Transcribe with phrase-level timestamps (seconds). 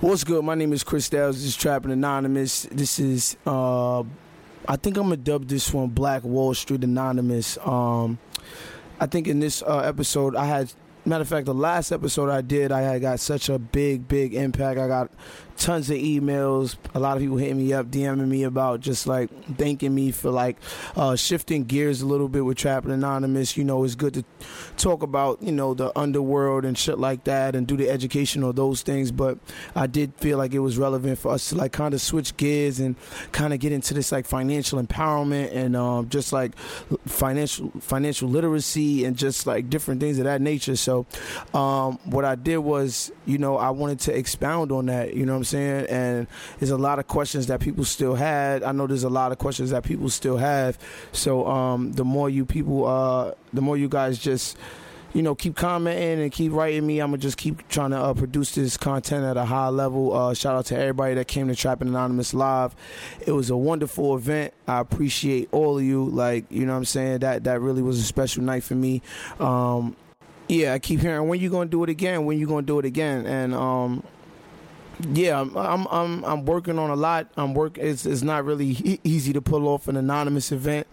[0.00, 0.44] What's good?
[0.44, 1.38] My name is Chris Styles.
[1.38, 2.68] This is Trapping Anonymous.
[2.70, 4.04] This is, uh,
[4.68, 7.58] I think I'm to dub this one Black Wall Street Anonymous.
[7.66, 8.20] Um,
[9.00, 10.72] I think in this uh, episode, I had,
[11.04, 14.34] matter of fact, the last episode I did, I had got such a big, big
[14.34, 14.78] impact.
[14.78, 15.10] I got
[15.58, 16.76] tons of emails.
[16.94, 20.30] A lot of people hitting me up, DMing me about just like thanking me for
[20.30, 20.56] like
[20.96, 23.56] uh, shifting gears a little bit with Trapping Anonymous.
[23.56, 24.24] You know, it's good to
[24.76, 28.56] talk about you know the underworld and shit like that, and do the education of
[28.56, 29.10] those things.
[29.10, 29.38] But
[29.74, 32.78] I did feel like it was relevant for us to like kind of switch gears
[32.78, 32.94] and
[33.32, 36.56] kind of get into this like financial empowerment and um, just like
[37.06, 40.76] financial financial literacy and just like different things of that nature.
[40.76, 41.06] So
[41.52, 45.14] um, what I did was, you know, I wanted to expound on that.
[45.14, 45.86] You know saying?
[45.86, 46.26] And
[46.58, 48.62] there's a lot of questions that people still had.
[48.62, 50.78] I know there's a lot of questions that people still have.
[51.12, 54.56] So um, the more you people, uh, the more you guys just
[55.14, 57.00] you know, keep commenting and keep writing me.
[57.00, 60.14] I'm gonna just keep trying to uh, produce this content at a high level.
[60.14, 62.74] Uh, shout out to everybody that came to Trapping Anonymous live.
[63.26, 64.52] It was a wonderful event.
[64.66, 66.04] I appreciate all of you.
[66.04, 69.02] Like, you know, I'm saying that that really was a special night for me.
[69.40, 69.96] Um,
[70.48, 72.24] yeah, I keep hearing when you gonna do it again.
[72.24, 73.26] When you gonna do it again?
[73.26, 74.02] And um,
[75.12, 77.28] yeah, I'm, I'm I'm I'm working on a lot.
[77.36, 77.78] I'm work.
[77.78, 80.86] It's it's not really e- easy to pull off an anonymous event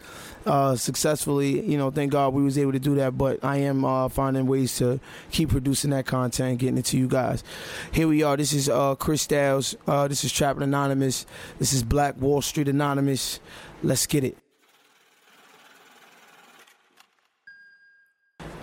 [0.46, 1.62] uh, successfully.
[1.66, 3.18] You know, thank God we was able to do that.
[3.18, 5.00] But I am uh, finding ways to
[5.32, 7.44] keep producing that content, getting it to you guys.
[7.92, 8.38] Here we are.
[8.38, 9.76] This is uh, Chris Styles.
[9.88, 11.26] Uh, this is Trapping Anonymous.
[11.58, 13.40] This is Black Wall Street Anonymous.
[13.82, 14.38] Let's get it.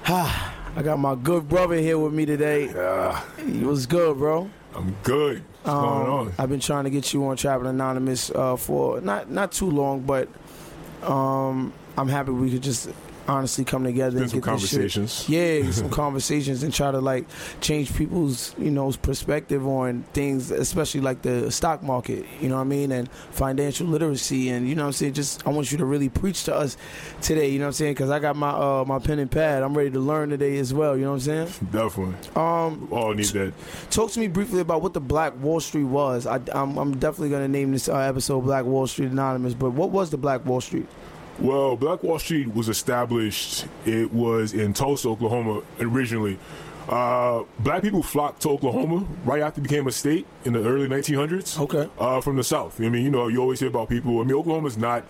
[0.04, 0.48] Ha.
[0.74, 2.68] I got my good brother here with me today.
[2.68, 4.48] Yeah, He was good, bro.
[4.74, 5.42] I'm good.
[5.62, 6.32] What's going Um, on?
[6.38, 10.00] I've been trying to get you on Trapping Anonymous uh, for not not too long,
[10.00, 10.28] but
[11.02, 12.88] um, I'm happy we could just
[13.32, 15.28] honestly come together and get conversations.
[15.28, 17.26] Yeah, some conversations and try to like
[17.60, 22.26] change people's you know perspective on things, especially like the stock market.
[22.40, 25.14] You know what I mean, and financial literacy, and you know what I'm saying.
[25.14, 26.76] Just I want you to really preach to us
[27.20, 27.48] today.
[27.48, 29.62] You know what I'm saying, because I got my uh, my pen and pad.
[29.62, 30.96] I'm ready to learn today as well.
[30.96, 31.46] You know what I'm saying.
[31.72, 32.14] Definitely.
[32.36, 33.52] Um, We all need that.
[33.90, 36.26] Talk to me briefly about what the Black Wall Street was.
[36.26, 39.70] I, am I'm definitely going to name this uh, episode Black Wall Street Anonymous, but
[39.70, 40.86] what was the Black Wall Street?
[41.38, 43.66] Well, Black Wall Street was established.
[43.84, 46.38] It was in Tulsa, Oklahoma, originally.
[46.88, 50.88] Uh, black people flocked to Oklahoma right after it became a state in the early
[50.88, 51.58] 1900s.
[51.60, 51.88] Okay.
[51.98, 52.80] Uh, from the South.
[52.80, 54.20] I mean, you know, you always hear about people.
[54.20, 55.04] I mean, Oklahoma's not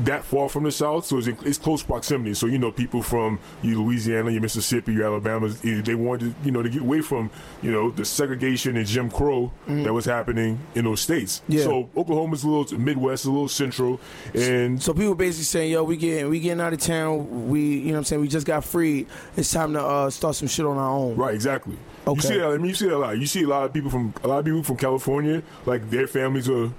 [0.00, 2.34] that far from the South, so it's, in, it's close proximity.
[2.34, 6.62] So, you know, people from you Louisiana, your Mississippi, your Alabama, they wanted, you know,
[6.62, 7.30] to get away from,
[7.62, 11.42] you know, the segregation and Jim Crow that was happening in those states.
[11.48, 11.64] Yeah.
[11.64, 14.00] So Oklahoma's a little Midwest, a little central,
[14.34, 17.48] and So people basically saying, "Yo, we getting we getting out of town.
[17.48, 19.06] We, you know, what I'm saying we just got freed.
[19.36, 21.76] It's time to uh, start some shit on our own." Right, exactly.
[22.06, 22.16] Okay.
[22.16, 22.46] You see that?
[22.46, 23.18] I mean, you see that a lot.
[23.18, 26.06] You see a lot of people from a lot of people from California, like their
[26.06, 26.70] families are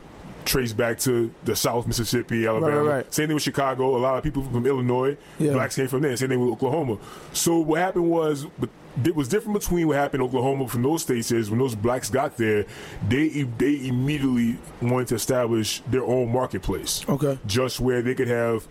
[0.45, 2.81] traced back to the South, Mississippi, Alabama.
[2.83, 3.13] right, right.
[3.13, 3.95] Same thing with Chicago.
[3.95, 5.53] A lot of people from Illinois, Yeah.
[5.53, 6.15] blacks came from there.
[6.17, 6.97] Same thing with Oklahoma.
[7.33, 8.69] So what happened was, but
[9.05, 12.09] it was different between what happened in Oklahoma from those states is when those blacks
[12.09, 12.65] got there,
[13.07, 17.39] they they immediately wanted to establish their own marketplace Okay.
[17.45, 18.67] just where they could have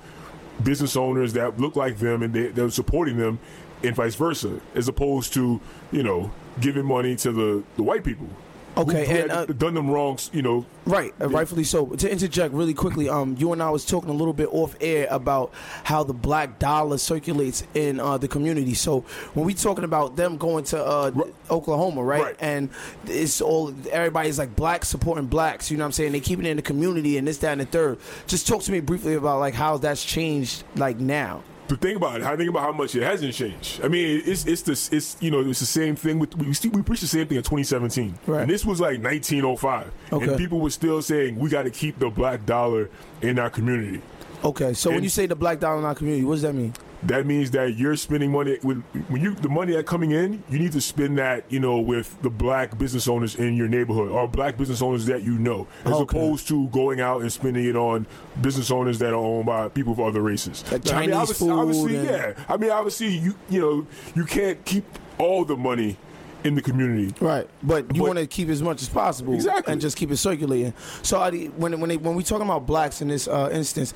[0.62, 3.38] business owners that look like them and they, they're supporting them
[3.82, 5.58] and vice versa as opposed to
[5.90, 6.30] you know
[6.60, 8.28] giving money to the, the white people
[8.76, 11.86] Okay, and, had uh, done them wrong you know Right, uh, rightfully so.
[11.86, 15.06] To interject really quickly, um, you and I was talking a little bit off air
[15.10, 15.52] about
[15.84, 18.74] how the black dollar circulates in uh, the community.
[18.74, 19.00] So
[19.34, 21.34] when we talking about them going to uh, Right.
[21.50, 22.22] Oklahoma, right?
[22.22, 22.36] Right.
[22.40, 22.70] And
[23.06, 25.70] it's all everybody's like black supporting blacks.
[25.70, 26.12] You know what I'm saying?
[26.12, 27.98] They keep it in the community and this, that, and the third.
[28.26, 31.42] Just talk to me briefly about like how that's changed like now.
[31.70, 33.82] To think about it, I think about how much it hasn't changed.
[33.82, 36.70] I mean, it's it's this it's you know it's the same thing with we still,
[36.72, 38.42] we preached the same thing in 2017, Right.
[38.42, 40.24] and this was like 1905, Okay.
[40.28, 42.90] and people were still saying we got to keep the black dollar
[43.22, 44.02] in our community.
[44.42, 46.72] Okay, so when you say the black dollar in our community, what does that mean?
[47.02, 50.58] That means that you're spending money with when you the money that coming in, you
[50.58, 54.28] need to spend that you know with the black business owners in your neighborhood or
[54.28, 56.02] black business owners that you know, as Okay.
[56.18, 58.06] opposed to going out and spending it on
[58.42, 60.62] business owners that are owned by people of other races.
[60.64, 62.32] Like I mean, Chinese obviously, food obviously, and- yeah.
[62.48, 64.84] I mean, obviously, you you know you can't keep
[65.18, 65.96] all the money
[66.44, 67.14] in the community.
[67.20, 69.72] Right, but you want to keep as much as possible, Exactly.
[69.72, 70.72] and just keep it circulating.
[71.02, 73.94] So, Adi, when when they, when we talking about blacks in this uh, instance,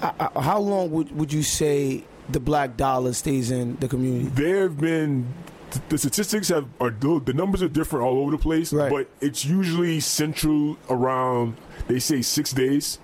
[0.00, 4.28] how, how long would would you say the black dollar stays in the community?
[4.30, 5.26] There have been
[5.90, 8.90] the statistics have are the numbers are different all over the place, Right.
[8.90, 11.56] but it's usually central around.
[11.88, 12.98] They say six days.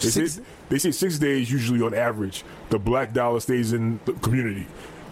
[0.00, 2.44] They Six- say they say six days usually on average.
[2.70, 4.66] The black dollar stays in the community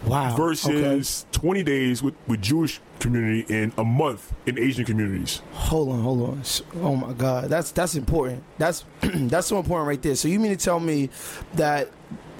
[0.06, 0.36] Wow.
[0.36, 5.42] versus twenty days with with Jewish community and a month in Asian communities.
[5.52, 6.42] Hold on, hold on.
[6.82, 8.42] Oh my God, that's that's important.
[8.58, 10.14] That's that's so important right there.
[10.14, 11.10] So you mean to tell me
[11.54, 11.90] that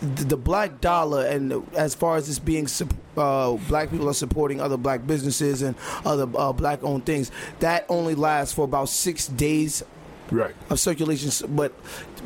[0.01, 2.69] th- the black dollar and the- as far as this being
[3.17, 5.75] uh, black people are supporting other black businesses and
[6.05, 9.83] other uh, black owned things that only lasts for about six days
[10.31, 10.55] Right.
[10.71, 11.31] of circulation.
[11.57, 11.73] But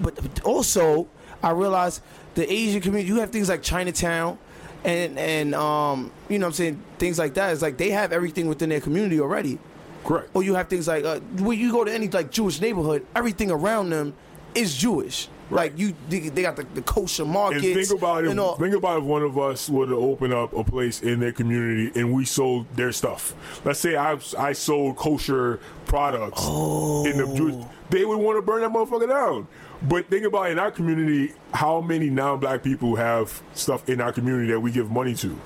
[0.03, 1.09] but also
[1.43, 2.01] I realize
[2.35, 3.09] the Asian community.
[3.09, 4.39] You have things like Chinatown.
[4.85, 7.53] And and um you know what I'm saying things like that.
[7.53, 9.59] It's like they have everything within their community already.
[10.05, 10.31] Correct.
[10.35, 13.51] Or you have things like uh, when you go to any like Jewish neighborhood, everything
[13.51, 14.15] around them
[14.55, 15.29] is Jewish.
[15.51, 18.39] Like you, they, they got the, the kosher And think about it.
[18.39, 21.33] all- Think about if one of us were to open up a place in their
[21.33, 23.35] community and we sold their stuff.
[23.65, 27.05] Let's say I I sold kosher products oh.
[27.05, 27.67] in the Jewish.
[27.91, 29.47] They would want to burn that motherfucker down.
[29.89, 34.53] But think about in our community, how many non-black people have stuff in our community
[34.53, 35.39] that we give money to.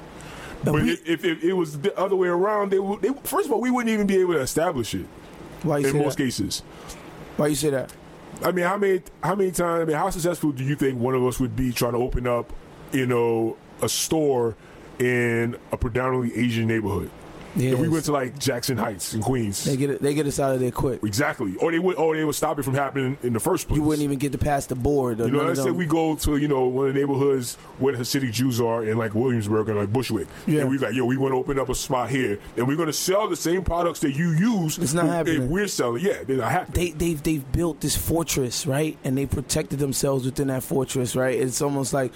[0.64, 3.02] But we- if, if, if it was the other way around, they would.
[3.02, 5.06] They, first of all, we wouldn't even be able to establish it
[5.62, 6.22] why you in say most that?
[6.24, 6.60] cases.
[7.36, 7.92] Why you say that?
[8.42, 9.82] I mean, how many how many times?
[9.82, 12.26] I mean, how successful do you think one of us would be trying to open
[12.26, 12.52] up,
[12.92, 14.54] you know, a store
[14.98, 17.10] in a predominantly Asian neighborhood?
[17.56, 20.02] If we went to like Jackson Heights in Queens, They get it.
[20.02, 21.02] They get us out of there quick.
[21.02, 23.78] exactly, or they would, or they would stop it from happening in the first place.
[23.78, 25.20] You wouldn't even get to pass the board.
[25.20, 27.94] Or You know, let's say we go to you know one of the neighborhoods where
[27.96, 30.60] the Hasidic Jews are in like Williamsburg and like Bushwick, Yeah.
[30.60, 32.86] and we like, yo, we want to open up a spot here, and we're going
[32.88, 34.78] to sell the same products that you use.
[34.78, 35.48] It's not happening.
[35.50, 36.74] we're selling, yeah, they're not happening.
[36.74, 38.96] they they've they've built this fortress, right?
[39.04, 41.38] And they protected themselves within that fortress, right?
[41.38, 42.12] It's almost like,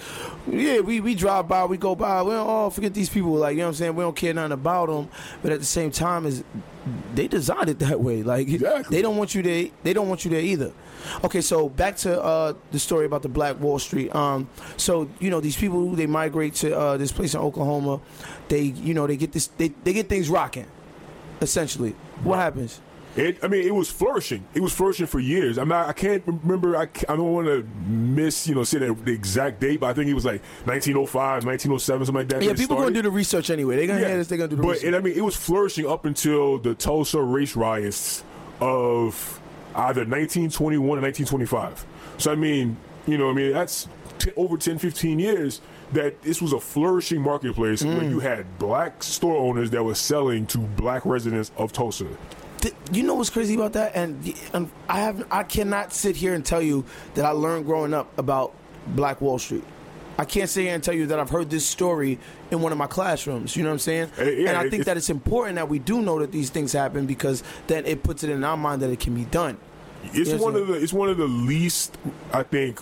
[0.51, 3.53] yeah, we, we drive by, we go by, we don't oh forget these people, like
[3.53, 3.97] you know what I'm saying?
[3.97, 5.09] We don't care nothing about them,
[5.43, 6.45] but at the same time, is
[7.15, 8.23] they designed it that way.
[8.23, 8.97] Like Exactly.
[8.97, 10.73] they don't want you there, they don't want you there either.
[11.25, 14.15] Okay, so back to uh, the story about the Black Wall Street.
[14.15, 18.01] Um, so you know these people they migrate to uh, this place in Oklahoma,
[18.49, 20.67] they you know they get this they, they get things rocking,
[21.41, 21.95] essentially.
[22.23, 22.81] What happens?
[23.17, 24.47] It, I mean, it was flourishing.
[24.55, 25.59] It was flourishing for years.
[25.59, 26.77] I'm not, I can't remember.
[26.77, 29.95] I, I don't want to miss, you know, say the, the exact date, but I
[29.95, 32.41] think it was like 1905, 1907, something like that.
[32.43, 32.83] Yeah, people started.
[32.83, 33.77] gonna do the research anyway.
[33.77, 34.29] They're gonna hear this.
[34.29, 34.87] They're gonna do the but research.
[34.87, 38.23] and I mean, it was flourishing up until the Tulsa race riots
[38.61, 39.41] of
[39.75, 41.85] either 1921 or 1925.
[42.19, 42.77] So I mean,
[43.09, 45.61] you know, I mean, that's t- over 10, 15 years
[45.93, 48.11] that this was a flourishing marketplace where Mm.
[48.11, 52.07] you had black store owners that were selling to black residents of Tulsa.
[52.61, 53.93] Th- you know what's crazy about that?
[53.95, 56.85] And, and I have I cannot sit here and tell you
[57.15, 58.55] that I learned growing up about
[58.87, 59.65] Black Wall Street.
[60.19, 62.19] I can't sit here and tell you that I've heard this story
[62.51, 63.57] in one of my classrooms.
[63.57, 64.11] You know what I'm saying?
[64.19, 66.73] Uh, yeah, and I think that it's important that we do know that these things
[66.75, 69.57] happen because then it puts it in our mind that it can be done.
[70.13, 71.97] It's one of the it's one of the least
[72.33, 72.81] I think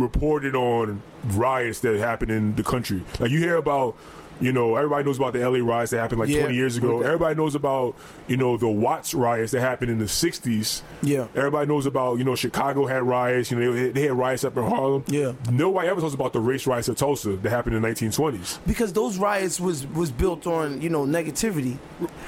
[0.00, 3.04] reported on riots that happen in the country.
[3.20, 3.96] Like you hear about,
[4.40, 7.02] you know, everybody knows about the LA riots that happened like Yeah, 20 years ago.
[7.02, 7.96] Everybody knows about,
[8.26, 10.82] you know, the Watts riots that happened in the 60s.
[11.02, 11.26] Yeah.
[11.34, 14.56] Everybody knows about, you know, Chicago had riots, you know, they, they had riots up
[14.56, 15.04] in Harlem.
[15.08, 15.32] Yeah.
[15.50, 18.58] Nobody ever talks about the race riots of Tulsa that happened in the 1920s.
[18.66, 21.78] Because those riots was was built on you know negativity.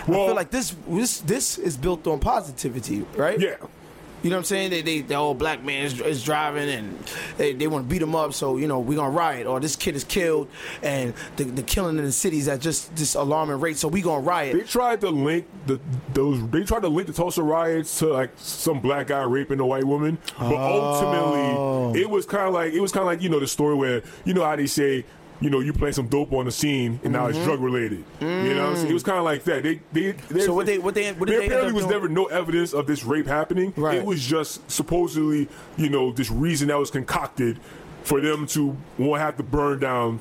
[0.06, 3.38] Well, I feel like this this this is built on positivity, right?
[3.40, 3.56] Yeah.
[4.22, 4.70] You know what I'm saying?
[4.70, 6.98] They, they the old black man is, is driving and
[7.36, 9.46] they, they want to beat him up, so you know we're gonna riot.
[9.46, 10.48] Or this kid is killed
[10.82, 14.20] and the, the killing in the cities at just this alarming rate, so we gonna
[14.20, 14.56] riot.
[14.56, 15.80] They tried to link the
[16.14, 16.48] those.
[16.50, 19.84] They tried to link the Tulsa riots to like some black guy raping a white
[19.84, 21.94] woman, but ultimately oh.
[21.94, 24.02] it was kind of like it was kind of like you know the story where
[24.24, 25.04] you know how they say
[25.42, 27.46] you know you play some dope on the scene and now it's mm-hmm.
[27.46, 28.04] drug related.
[28.20, 28.90] You know, what I'm saying?
[28.90, 29.62] it was kind of like that.
[29.62, 31.74] They they there's- So what they- what they- what did there they end apparently up
[31.74, 31.94] was doing?
[31.94, 33.72] never no evidence of this rape happening.
[33.76, 33.98] Right.
[33.98, 37.58] It was just supposedly you know this reason that was concocted
[38.04, 40.20] for them to won't have to burn down.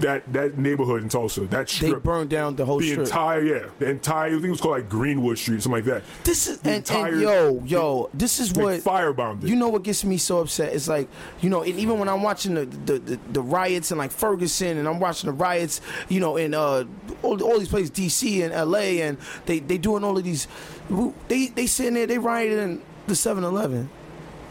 [0.00, 1.92] That, that neighborhood in Tulsa, that strip.
[1.94, 3.06] They burned down the whole the strip.
[3.06, 5.84] entire yeah, the entire I think it was called like Greenwood Street, or something like
[5.86, 6.02] that.
[6.22, 9.48] This is The and, entire- and yo yo, this is what firebombed it.
[9.48, 10.74] You know what gets me so upset?
[10.74, 11.08] It's like
[11.40, 14.78] you know, and even when I'm watching the the, the, the riots in like Ferguson,
[14.78, 16.84] and I'm watching the riots, you know, in uh
[17.22, 18.42] all, all these places, D.C.
[18.42, 19.02] and L.A.
[19.02, 20.46] and they they doing all of these,
[21.28, 23.90] they they sitting there, they rioting in the 7-Eleven.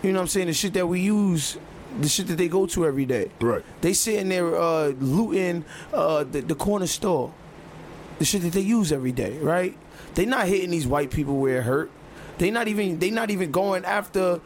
[0.04, 0.48] You know what I'm saying?
[0.48, 1.58] The shit that we use.
[2.02, 3.32] The shit that they go to every day.
[3.42, 3.64] Right.
[3.82, 7.34] They sitting there uh, looting uh, the, the corner store.
[8.20, 9.76] the shit that they use every day, right?
[10.14, 11.90] They not hitting these white people where it hurt.
[12.38, 14.40] They not even they not even going after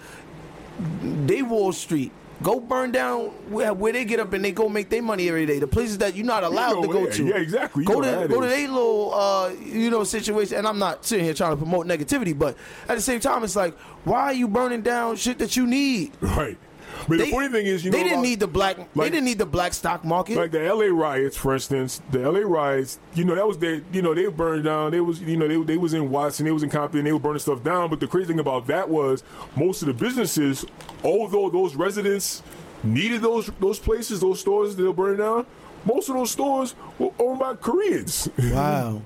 [1.26, 2.12] they Wall Street.
[2.42, 5.46] Go burn down where, where they get up and they go make their money every
[5.46, 5.60] day.
[5.60, 7.12] The places that you're not allowed know to go where.
[7.12, 7.26] to.
[7.26, 7.84] Yeah, exactly.
[7.84, 8.54] You Go to go to is.
[8.54, 10.58] their little uh, you know situation.
[10.58, 12.58] And I'm not sitting here trying to promote negativity, but
[12.90, 16.12] at the same time, it's like, why are you burning down shit that you need?
[16.22, 16.58] Right.
[17.08, 18.78] But the funny thing is, you know, they didn't about- need the black.
[18.96, 20.38] they didn't need the black stock market.
[20.38, 24.02] like the LA riots, for instance, the LA riots, you know, that was their, you
[24.02, 24.92] know, they burned down.
[24.92, 27.20] They was, you know, they, they was in Watson, they was in Compton, they were
[27.20, 27.90] burning stuff down.
[27.90, 29.24] But the crazy thing about that was
[29.56, 30.66] most of the businesses,
[31.04, 32.42] although those residents
[32.84, 35.46] needed those those places, those stores that they were burning down,
[35.86, 38.30] most of those stores were owned by Koreans.
[38.40, 39.02] wow.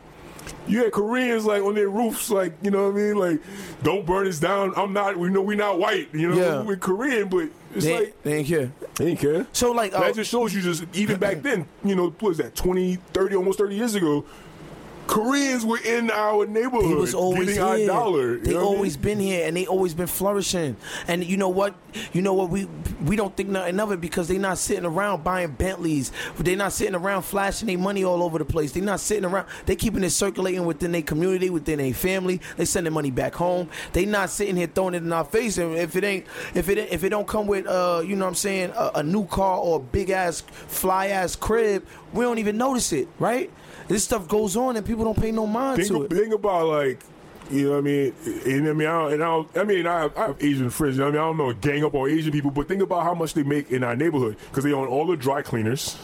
[0.68, 3.39] you had Koreans like on their roofs, like you know what I mean, like
[3.84, 4.74] don't burn us down.
[4.75, 6.62] I'm not, we know we're not white, you know, Yeah.
[6.63, 8.72] we're Korean, but it's They, like they didn't care.
[8.96, 9.48] they didn't care.
[9.53, 12.38] So like, uh, That just shows you just even back then, you know, what was
[12.38, 14.25] that 20, 30, almost 30 years ago,
[15.07, 17.63] Koreans were in our neighborhood They was always here.
[17.63, 18.37] our dollar.
[18.37, 18.75] They what I mean?
[18.75, 20.75] always been here, and they always been flourishing.
[21.07, 21.75] And you know what?
[22.13, 22.49] You know what?
[22.49, 22.65] We
[23.05, 26.11] we don't think nothing of it because they not sitting around buying Bentleys.
[26.37, 28.73] They not sitting around flashing their money all over the place.
[28.73, 29.47] They not sitting around.
[29.65, 32.41] They keeping it circulating within their community, within their family.
[32.57, 33.69] They sending money back home.
[33.93, 35.57] They not sitting here throwing it in our face.
[35.57, 38.29] And if it ain't, if it if it don't come with, uh, you know what
[38.29, 42.39] I'm saying, a, a new car or a big ass fly ass crib, we don't
[42.39, 43.49] even notice it, right?
[43.88, 46.10] This stuff goes on and people don't pay no mind to it.
[46.12, 47.00] think about like
[47.50, 48.13] you know what I mean,
[48.46, 50.98] and I mean, I, and I, I mean, I have, I have Asian friends.
[50.98, 52.82] You know what I mean, I don't know gang up on Asian people, but think
[52.82, 55.98] about how much they make in our neighborhood because they own all the dry cleaners.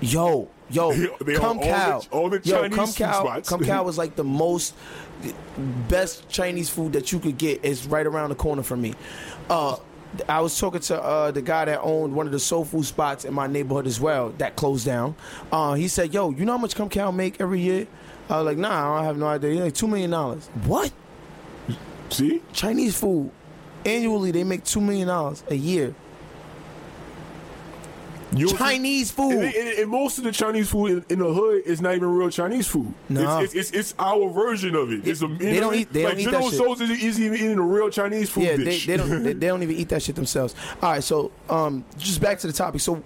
[0.00, 2.00] Yo, yo, They- they Come own all Cow.
[2.00, 3.20] the- all the yo, Chinese Come Cow.
[3.24, 3.48] spots.
[3.48, 4.74] Come Cow was like the most
[5.88, 7.64] best Chinese food that you could get.
[7.64, 8.94] Is right around the corner from me.
[9.48, 9.76] Uh,
[10.28, 13.24] I was talking to uh, the guy that owned one of the soul food spots
[13.24, 15.14] in my neighborhood as well that closed down.
[15.50, 17.86] Uh, he said, "Yo, you know how much Come Cow make every year?"
[18.28, 20.48] I was like, "Nah, I have no idea." He's like, two million dollars.
[20.64, 20.92] What?
[22.10, 23.30] See, Chinese food
[23.84, 25.94] annually they make two million dollars a year.
[28.34, 29.32] Chinese food.
[29.32, 32.08] And, and- and most of the Chinese food in, in the hood is not even
[32.10, 32.92] real Chinese food.
[33.08, 33.38] No.
[33.40, 35.06] It's, it's, it's, it's our version of it.
[35.06, 35.80] It's a, They know don't what I mean?
[35.82, 36.90] eat- they like don't eat that shit.
[37.02, 39.76] Is, even eating a real Chinese food Yeah, they, they don't they, they don't even
[39.76, 40.54] eat that shit themselves.
[40.82, 42.80] All right, so um, just back to the topic.
[42.80, 42.96] So,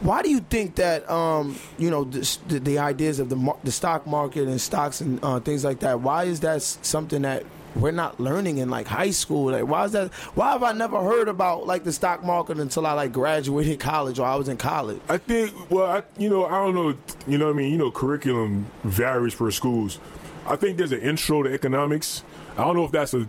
[0.00, 3.72] why do you think that um, you know the, the, the ideas of the the
[3.72, 6.00] stock market and stocks and uh, things like that?
[6.00, 7.44] Why is that something that
[7.76, 9.52] we're not learning in like high school?
[9.52, 10.12] Like, why is that?
[10.34, 14.18] Why have I never heard about like the stock market until I like graduated college
[14.18, 15.00] or I was in college?
[15.08, 17.70] I think, well, I, you know, I don't know, you know I mean?
[17.72, 19.98] You know, curriculum varies per schools.
[20.46, 22.22] I think there's an intro to economics.
[22.56, 23.26] I don't know if that's a,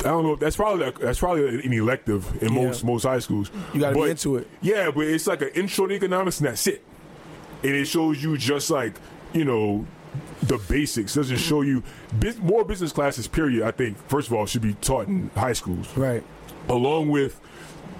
[0.00, 2.64] I don't know if that's probably that's probably an elective in Yeah.
[2.64, 3.50] most most high schools.
[3.74, 4.48] You gotta be into it.
[4.62, 6.84] Yeah, but it's like an intro to economics and that's it.
[7.62, 8.94] And it shows you just like
[9.32, 9.86] you know
[10.42, 11.14] the basics.
[11.14, 11.82] Doesn't show you
[12.40, 13.26] more business classes.
[13.28, 13.62] Period.
[13.66, 16.22] I think first of all should be taught in high schools Right.
[16.68, 17.40] along with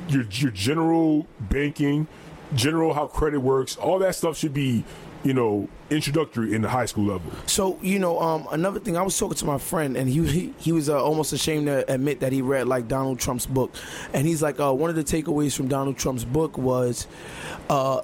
[0.09, 2.07] your your general banking,
[2.55, 4.85] general how credit works, all that stuff should be,
[5.25, 7.33] you know, introductory in the high school level.
[7.47, 10.55] So you know, um, another thing, I was talking to my friend, and he he,
[10.59, 13.75] he was uh, almost ashamed to admit that he read like Donald Trump's book,
[14.13, 17.09] and he's like, uh, one of the takeaways from Donald Trump's book was,
[17.69, 18.03] uh,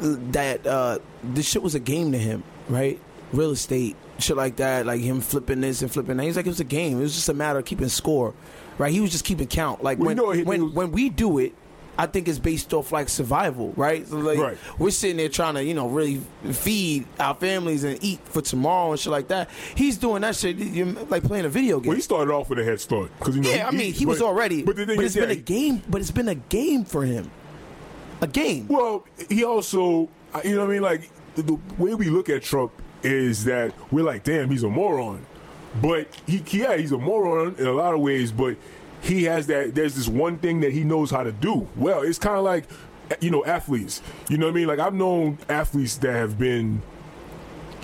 [0.00, 2.98] that uh, this shit was a game to him, right?
[3.32, 6.22] Real estate, shit like that, like him flipping this and flipping that.
[6.24, 6.98] He's like, it was a game.
[6.98, 8.34] It was just a matter of keeping score,
[8.78, 8.92] right?
[8.92, 9.82] He was just keeping count.
[9.82, 11.54] Like Well, when you know, he- when he was- when we do it.
[12.00, 14.06] I think it's based off like survival, right?
[14.06, 14.56] So like Right.
[14.78, 16.20] we're sitting there trying to, you know, really
[16.52, 19.50] feed our families and eat for tomorrow and shit like that.
[19.74, 21.88] He's doing that shit you're like playing a video game.
[21.88, 23.50] Well, he started off with a head start because you know.
[23.50, 25.82] yeah, I mean, he was already, But the thing but is, it's been a game.
[25.88, 27.32] But it's been a game for him,
[28.20, 28.68] a game.
[28.68, 30.08] Well, he also,
[30.44, 30.82] you know what I mean?
[30.82, 34.68] Like, the, the way we look at Trump is that we're like, damn, he's a
[34.68, 35.24] moron.
[35.80, 38.56] But he, yeah, he's a moron in a lot of ways, but
[39.00, 41.68] he has that, there's this one thing that he knows how to do.
[41.76, 42.64] Well, it's kind of like,
[43.20, 44.02] you know, athletes.
[44.28, 44.66] You know what I mean?
[44.66, 46.82] Like, I've known athletes that have been,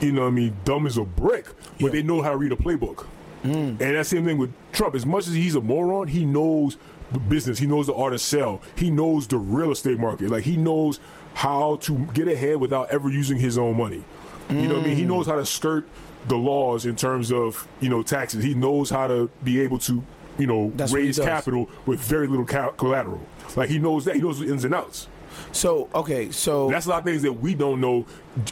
[0.01, 1.47] you know what I mean, dumb as a brick,
[1.81, 3.07] but they know how to read a playbook.
[3.45, 3.69] Mm.
[3.69, 4.95] And that same thing with Trump.
[4.95, 6.77] As much as he's a moron, he knows
[7.13, 7.59] the business.
[7.59, 8.61] He knows the art of sell.
[8.77, 10.31] He knows the real estate market.
[10.31, 10.99] Like he knows
[11.35, 14.05] how to get ahead without ever using his own money.
[14.50, 14.97] You know what I mean?
[14.97, 15.87] He knows how to skirt
[16.29, 18.45] the laws in terms of you know taxes.
[18.45, 20.03] He knows how to be able to
[20.38, 23.21] you know That's raise capital with very little ca- collateral.
[23.57, 24.17] Like he knows that.
[24.17, 25.09] He knows the ins and outs.
[25.53, 28.07] So okay, so That's a lot of things that we don't know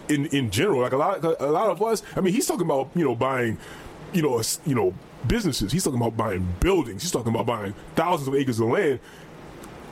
[0.09, 0.81] in in general.
[0.81, 2.03] Like a lot, a lot of us.
[2.17, 3.59] I mean, he's talking about you know buying,
[4.13, 4.95] you know, you know
[5.27, 5.73] businesses.
[5.73, 7.03] He's talking about buying buildings.
[7.03, 9.01] He's talking about buying thousands of acres of land,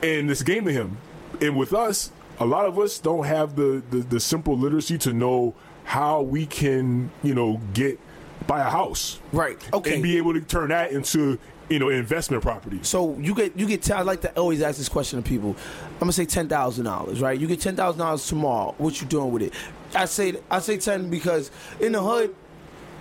[0.01, 0.97] and it's a game to him.
[1.39, 5.13] And with us, a lot of us don't have the the, the simple literacy to
[5.13, 7.99] know how we can, you know, get
[8.47, 9.57] buy a house, Right.
[9.73, 9.93] Okay.
[9.95, 11.37] and be able to turn that into,
[11.69, 12.79] you know, investment property.
[12.81, 13.83] So you get you get.
[13.83, 15.55] T- I like to always ask this question to people.
[15.93, 17.39] I'm gonna say ten thousand dollars, right?
[17.39, 18.73] You get ten thousand dollars tomorrow.
[18.77, 19.53] What you doing with it?
[19.93, 22.35] I say I say ten because in the hood,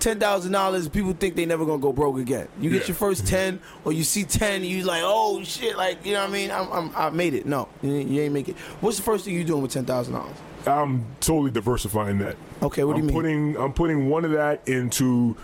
[0.01, 0.89] ten thousand dollars.
[0.89, 2.49] People think they never gonna go broke again.
[2.61, 2.89] You get Yeah.
[2.89, 6.31] your first ten, or you see ten, you like, oh shit, like you know what
[6.31, 6.51] I mean?
[6.51, 7.47] I'm, I'm, I made it.
[7.47, 8.57] No, you, ain't- you ain't make it.
[8.81, 10.37] What's the first thing you doing with ten thousand dollars?
[10.67, 12.37] I'm totally diversifying that.
[12.63, 13.15] Okay, what do I'm you mean?
[13.15, 15.37] putting I'm putting one of that into.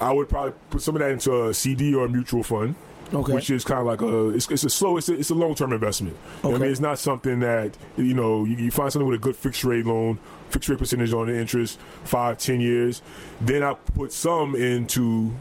[0.00, 2.74] I would probably put some of that into a CD or a mutual fund.
[3.12, 3.32] Okay.
[3.34, 5.54] Which is kind of like a it's, it's a slow it's a, it's a long
[5.56, 6.16] term investment.
[6.44, 9.18] You know I mean, it's not something that you know you, you find something with
[9.18, 10.18] a good fixed rate loan,
[10.50, 13.02] fixed rate percentage on the interest, five ten years.
[13.40, 15.32] Then I put some into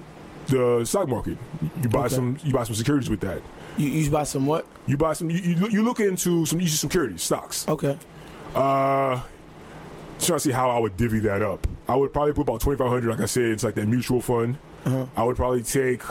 [0.47, 1.37] the stock market.
[1.81, 2.15] You buy Okay.
[2.15, 3.41] some you buy some securities with that.
[3.77, 4.65] You, you buy some what?
[4.87, 7.67] You buy some you, you, look- you look into some use securities stocks.
[7.67, 7.97] Okay.
[8.55, 9.21] Uh,
[10.19, 11.67] trying to see how I would divvy that up.
[11.87, 13.09] I would probably put about twenty five hundred.
[13.11, 14.57] Like I said, it's like that mutual fund.
[14.85, 15.05] Uh-huh.
[15.15, 16.01] I would probably take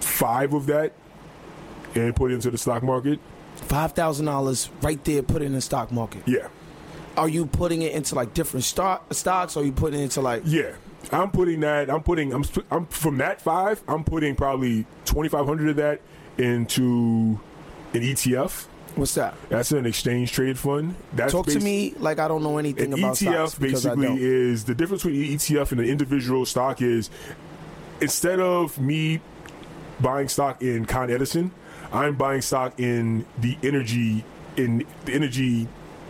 [0.00, 0.92] five of that
[1.94, 3.18] and put it into the stock market.
[3.56, 5.22] Five thousand dollars right there.
[5.22, 6.22] Put it in the stock market.
[6.26, 6.48] Yeah,
[7.16, 9.56] Are you putting it into like different stock stocks?
[9.56, 10.42] Or are you putting it into like?
[10.46, 10.72] yeah.
[11.10, 11.90] I'm putting that.
[11.90, 12.32] I'm putting.
[12.32, 12.44] I'm.
[12.70, 13.82] I'm from that five.
[13.88, 16.00] I'm putting probably twenty five hundred of that
[16.38, 17.40] into
[17.92, 18.66] an ETF.
[18.94, 19.34] What's that?
[19.48, 20.94] That's an exchange trade fund.
[21.12, 24.64] That's Talk to me like I don't know anything An about stocks ETF basically is
[24.64, 27.10] the difference between an ETF and an individual stock is
[28.00, 29.20] instead of me
[30.00, 31.52] buying stock in Con Edison,
[31.92, 34.24] I'm buying stock in the energy
[34.56, 35.68] in the energy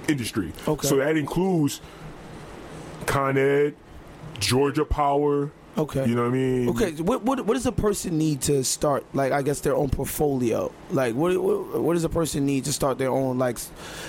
[0.08, 0.52] industry.
[0.66, 0.86] Okay.
[0.88, 1.80] So that includes
[3.06, 3.74] Con Ed,
[4.38, 5.50] Georgia Power.
[5.76, 6.06] Okay.
[6.06, 6.68] You know what I mean?
[6.68, 9.88] Okay, what, what what does a person need to start like I guess their own
[9.88, 10.70] portfolio?
[10.90, 13.56] Like what what, what does a person need to start their own like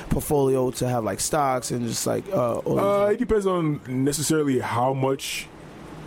[0.09, 4.93] portfolio to have like stocks and just like uh, Uh, it depends on necessarily how
[4.93, 5.47] much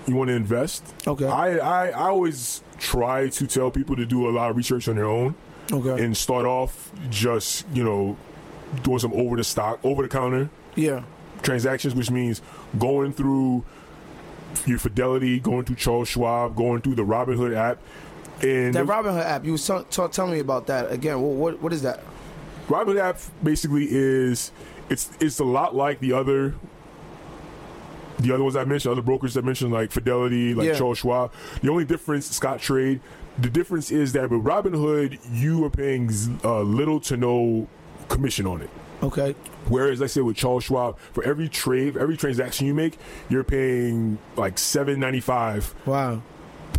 [0.07, 0.85] you want to invest.
[1.07, 1.27] Okay.
[1.27, 4.97] I, I, I always try to tell people to do a lot of research on
[4.97, 5.35] their own.
[5.73, 8.17] okay and start off just you know
[8.83, 11.03] doing some over the stock over the counter yeah
[11.43, 12.43] transactions which means
[12.79, 13.65] going through
[14.67, 17.79] your fidelity going through charles schwab going through the robinhood app
[18.43, 21.33] and that the Robinhood app you was t- t- tell me about that again what,
[21.37, 22.03] what what is that
[22.69, 24.51] robinhood app basically is
[24.91, 26.55] it's it's a lot like the other
[28.19, 30.75] the other ones I mentioned, other brokers I mentioned, like Fidelity, like Yeah.
[30.75, 31.33] Charles Schwab.
[31.61, 33.01] The only difference, Scottrade,
[33.39, 36.11] the difference is that with Robinhood, you are paying
[36.43, 37.69] uh, little to no
[38.17, 38.71] commission on it.
[39.03, 39.35] okay
[39.69, 42.99] Whereas, I said, with Charles Schwab, for every trade, for every transaction you make,
[43.29, 46.23] you're paying like seven ninety five wow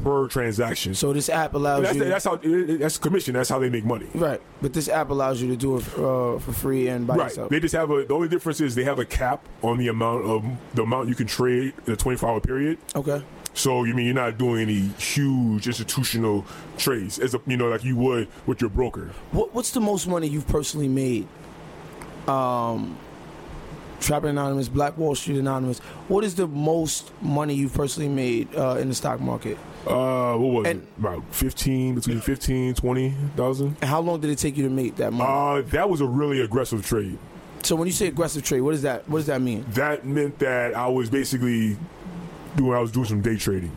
[0.03, 0.93] per transaction.
[0.93, 3.33] So this app allows that's, you that's how that's commission.
[3.33, 4.07] That's how they make money.
[4.13, 7.23] right but this app allows you to do it uh, for free and by Right.
[7.25, 8.05] yourself They just have a.
[8.05, 10.45] The only difference is they have a cap on the amount of
[10.75, 12.77] the amount you can trade in a twenty four hour period.
[12.95, 13.21] okay
[13.57, 16.45] So you mean you're not doing any huge institutional
[16.77, 19.09] trades as a, you know like you would with your broker.
[19.31, 21.27] What, what's the most money you've personally made?
[22.27, 22.97] Um,
[23.99, 25.79] Trapping Anonymous, Black Wall Street Anonymous.
[26.07, 29.57] What is the most money you've personally made uh, in the stock market?
[29.87, 30.87] Uh, what was And- it?
[30.99, 33.75] About fifteen between fifteen twenty thousand.
[33.81, 35.63] And how long did it take you to make that money?
[35.65, 37.17] Uh, that was a really aggressive trade.
[37.63, 39.65] so when you say aggressive trade, what does that what does that mean?
[39.69, 41.75] that meant that I was basically
[42.57, 43.71] doing I was doing some day trading.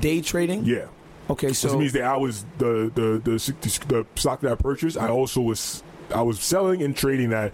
[0.00, 0.64] Day trading?
[0.64, 0.86] Yeah.
[1.28, 4.96] Okay, So it means that I was the the, the the stock that I purchased.
[4.96, 5.82] I also was
[6.14, 7.52] I was selling and trading that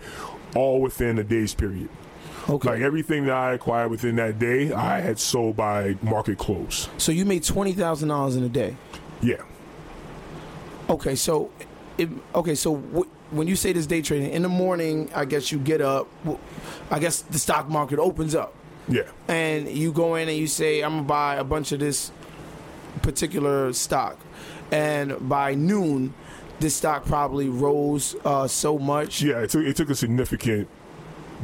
[0.55, 1.89] all within a day's period.
[2.51, 6.91] okay, Like everything that I acquired within that day, I had sold by market close.
[6.99, 8.77] so you made twenty thousand dollars in a day.
[9.23, 9.43] Yeah.
[10.91, 11.51] Okay, so
[11.97, 15.51] it, okay, so w- when you say this day trading in the morning, I guess
[15.51, 16.09] you get up.
[16.91, 18.53] I guess the stock market opens up.
[18.89, 19.03] Yeah.
[19.29, 22.11] and you go in and you say, I'm gonna buy a bunch of this
[23.03, 24.19] particular stock,
[24.71, 26.15] and by noon,
[26.61, 29.23] this stock probably rose uh, so much.
[29.23, 29.41] Yeah.
[29.41, 30.69] It took it took a significant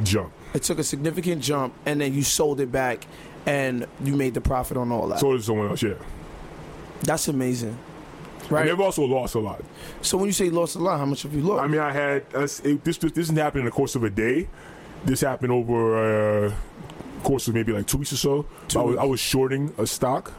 [0.03, 0.31] jump.
[0.53, 3.05] It took a significant jump, and then you sold it back,
[3.45, 5.19] and you made the profit on all that.
[5.19, 5.81] So did someone else.
[5.83, 5.93] Yeah.
[7.01, 7.77] That's amazing,
[8.41, 8.65] And right?
[8.65, 9.61] they've also lost a lot.
[10.01, 11.63] So when you say lost a lot, how much have you lost?
[11.63, 12.97] I mean, I had us- it, this.
[12.97, 14.47] This didn't happen in the course of a day.
[15.05, 16.55] This happened over a
[17.23, 18.45] course of maybe like two weeks or so.
[18.75, 18.97] I was.
[18.97, 20.31] I was shorting a stock.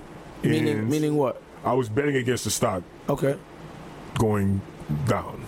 [0.43, 1.41] meaning, meaning what?
[1.65, 3.37] I was betting against the stock Okay,
[4.19, 4.61] going
[5.07, 5.45] down.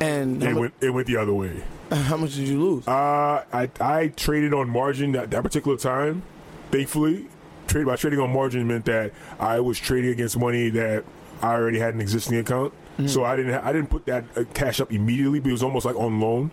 [0.00, 1.62] and how, It mu- went it went the other way.
[1.90, 2.86] how much did you lose?
[2.88, 6.22] Uh, I I traded on margin that, that particular time.
[6.70, 7.26] Thankfully,
[7.66, 11.04] trade by trading on margin meant that I was trading against money that
[11.42, 12.72] I already had an existing account.
[13.06, 15.86] So I didn't I didn't put that uh, cash up immediately, but it was almost
[15.86, 16.50] like on loan.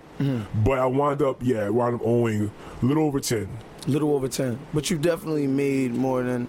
[0.64, 3.48] But I wound up yeah, wound up owing a little over ten.
[3.88, 6.48] little over ten, but you definitely made more than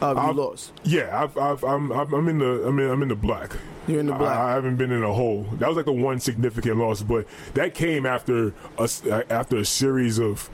[0.00, 0.72] uh, you I've- lost.
[0.84, 3.56] Yeah, I've, I've, I'm I'm I'm in the I'm in, I'm in the black.
[3.88, 4.36] You're in the black.
[4.36, 5.42] I, I haven't been in a hole.
[5.58, 8.88] That was like the one significant loss, but that came after a
[9.30, 10.48] after a series of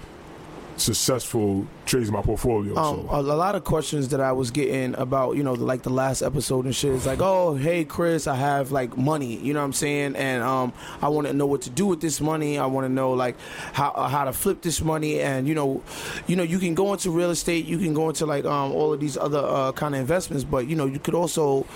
[0.78, 2.76] successful trades in my portfolio.
[2.76, 3.20] Um, so.
[3.20, 6.64] a, lot of questions that I was getting about, you know, like the last episode
[6.64, 9.72] and shit is like, oh, hey, Chris, I have like money, you know what I'm
[9.72, 10.16] saying?
[10.16, 12.58] And um, I want to know what to do with this money.
[12.58, 13.36] I want to know like
[13.72, 15.20] how uh, how to flip this money.
[15.20, 15.82] And you know,
[16.26, 18.92] you know, you can go into real estate, you can go into like um, all
[18.92, 21.66] of these other uh, kind of investments, but you know, you could also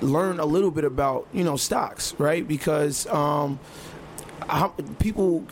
[0.00, 2.46] learn a little bit about you know stocks, right?
[2.46, 3.58] Because um,
[4.48, 5.44] how, people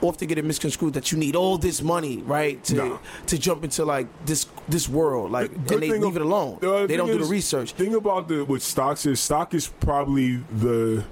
[0.00, 2.98] often get it misconstrued that you need all this money, right, to Nah.
[3.26, 6.58] to jump into like this this world, like, Good and they leave of- it alone.
[6.60, 7.72] the they don't thing do the is- research.
[7.72, 11.04] Thing about the with stocks is stock is probably the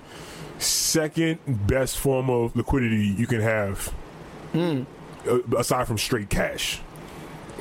[0.59, 3.93] second best form of liquidity you can have,
[4.55, 4.85] uh,
[5.57, 6.81] aside from straight cash.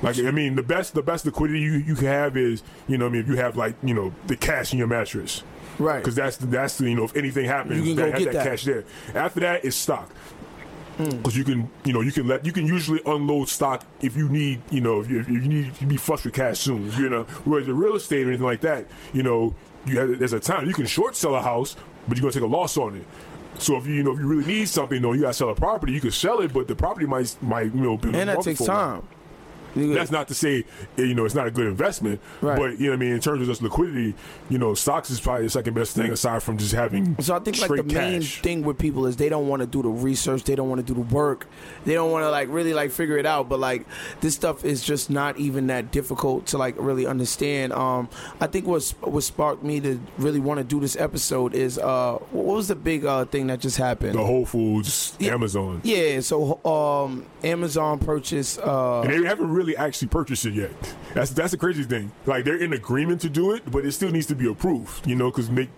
[0.01, 3.08] Like I mean, the best the best liquidity you, you can have is you know
[3.08, 5.43] I mean if you have like you know the cash in your mattress,
[5.80, 5.98] Right.
[6.00, 8.46] Because that's the, that's you know if anything happens, You that, have that, that.
[8.46, 8.84] cash there.
[9.15, 10.12] After that, it's stock.
[10.98, 11.10] Hmm.
[11.10, 14.28] Because you can, you know, you can let you can usually unload stock if you
[14.28, 16.92] need, you know, if you, if you need to be flush with cash soon.
[16.98, 20.34] You know, whereas the real estate or anything like that, you know, you have, there's
[20.34, 22.98] a time you can short sell a house, but you're gonna take a loss on
[22.98, 23.06] it.
[23.60, 25.56] So if you you know if you really need something, though, you gotta sell a
[25.56, 25.94] property.
[25.94, 28.63] You can sell it, but the property might might you know be and that takes
[28.65, 29.08] time.
[29.75, 30.65] That's not to say
[30.97, 32.58] eh, you know it's not a good investment, Right.
[32.58, 34.15] but you know what I mean in terms of just liquidity,
[34.49, 37.39] you know stocks is probably the second best thing aside from just having So I
[37.39, 38.41] think like the main cash.
[38.41, 40.93] thing with people is they don't want to do the research, they don't want to
[40.93, 41.47] do the work,
[41.86, 43.49] they don't want to like really like figure it out.
[43.49, 43.86] But like
[44.21, 47.73] this stuff is just not even that difficult to like really understand.
[47.73, 48.10] Um,
[48.41, 52.13] I think what's what sparked me to really want to do this episode is uh,
[52.32, 54.15] what was the big uh thing that just happened?
[54.15, 55.34] the Whole Foods, Yeah.
[55.34, 55.82] Amazon.
[55.84, 58.60] Yeah, so um, Amazon purchased.
[58.60, 60.95] Uh, And they haven't really actually purchased it yet.
[61.13, 62.12] That's that's the crazy thing.
[62.26, 65.08] Like they're in agreement to do it, but it still needs to be approved.
[65.08, 65.69] You know, because make.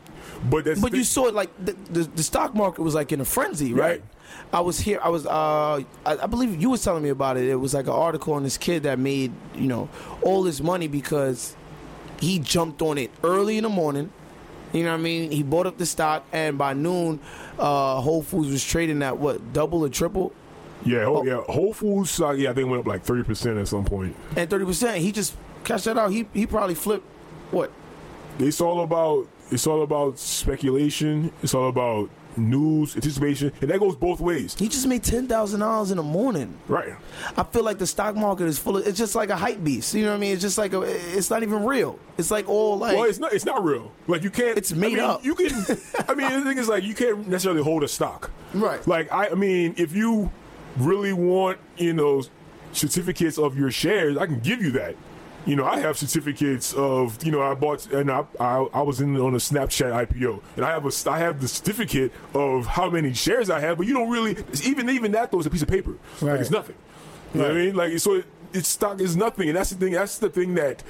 [0.49, 3.21] But that's but you saw it like the, the, the stock market was like in
[3.21, 3.89] a frenzy, right?
[3.89, 4.03] Right.
[4.53, 4.99] I was here.
[5.03, 5.25] I was.
[5.25, 7.47] Uh, I, I believe you was telling me about it.
[7.47, 9.89] It was like an article on this kid that made you know
[10.21, 11.55] all this money because
[12.19, 14.11] he jumped on it early in the morning.
[14.73, 15.31] You know what I mean?
[15.31, 17.19] He bought up the stock, and by noon,
[17.59, 20.33] uh, Whole Foods was trading at what double or triple,
[20.85, 21.23] yeah, Oh.
[21.23, 21.41] yeah.
[21.49, 24.15] Whole Foods stock, yeah, I think went up like thirty percent at some point.
[24.35, 24.97] and thirty percent.
[24.99, 26.11] He just cashed that out.
[26.11, 27.05] He he probably flipped
[27.51, 27.71] what
[28.39, 30.17] It's all about it's all about
[30.61, 31.31] speculation.
[31.43, 34.55] It's all about news, anticipation, and that goes both ways.
[34.57, 36.57] he just made ten thousand dollars in the morning.
[36.69, 36.93] Right.
[37.35, 38.87] I feel like the stock market is full of.
[38.87, 39.93] It's just like a hype beast.
[39.93, 40.31] You know what I mean?
[40.33, 40.81] It's just like a.
[41.17, 41.99] It's not even real.
[42.17, 42.95] It's like all like.
[42.95, 43.33] Well, it's not.
[43.33, 43.91] It's not real.
[44.07, 44.57] Like you can't.
[44.57, 45.25] It's made I mean, up.
[45.25, 45.47] You can.
[46.07, 48.31] I mean, the thing is, like, you can't necessarily hold a stock.
[48.53, 48.85] Right.
[48.87, 49.27] Like, I.
[49.27, 50.31] I mean, if you
[50.77, 52.23] really want, you know,
[52.73, 54.95] certificates of your shares, I can give you that.
[55.45, 57.23] You know, I have certificates of.
[57.25, 58.25] You know, I bought and I.
[58.39, 61.09] I, I was in on a Snapchat IPO, and I have a.
[61.09, 64.37] I have the certificate of how many shares I have, but you don't really.
[64.63, 65.97] Even even that though is a piece of paper.
[66.21, 66.33] Right.
[66.33, 66.75] Like it's nothing.
[67.33, 67.75] You know what I mean?
[67.75, 69.93] Like so, it, it's stock is nothing, and that's the thing.
[69.93, 70.83] That's the thing that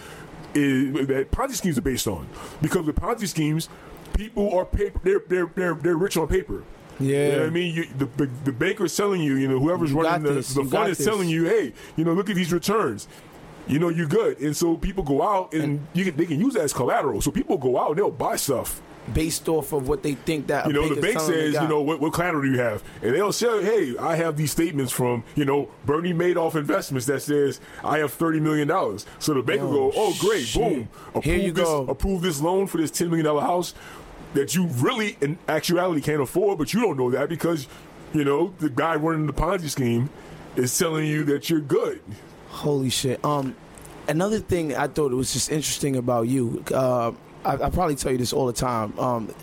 [0.54, 2.28] is that Ponzi schemes are based on.
[2.62, 3.70] Because with Ponzi schemes,
[4.14, 5.00] people are paper.
[5.02, 6.64] They're they're they're, they're rich on paper.
[7.04, 7.26] Yeah.
[7.32, 7.76] You know I mean?
[7.76, 10.54] You, the, the the banker's telling you, you know, whoever's You running the, this.
[10.54, 11.08] the fund is this.
[11.08, 13.08] telling you, hey, you know, look at these returns.
[13.68, 16.56] You know, you're good, and so people go out and, you can, they can use
[16.56, 17.22] that as collateral.
[17.22, 18.82] So people go out and they'll buy stuff.
[19.14, 21.82] based off of what they think that You know, bank the bank says, you know,
[21.82, 22.84] what, what collateral do you have?
[23.02, 27.22] And they'll say, hey, I have these statements from, you know, Bernie Madoff Investments that
[27.22, 28.68] says I have $30 million.
[29.20, 30.62] So the bank will go, oh, great, shit.
[30.62, 30.90] boom.
[31.10, 31.86] Approve Here you this, go.
[31.88, 33.74] Approve this loan for this $10 million house
[34.34, 37.68] that you really, in actuality, can't afford, but you don't know that because,
[38.14, 40.10] you know, the guy running the Ponzi scheme
[40.56, 42.02] is telling you that you're good.
[42.50, 43.24] Holy shit.
[43.24, 43.56] Um,
[44.08, 46.64] another thing I thought was just interesting about you.
[46.74, 47.12] Uh,
[47.44, 48.98] I, I probably tell you this all the time.
[49.00, 49.34] Um,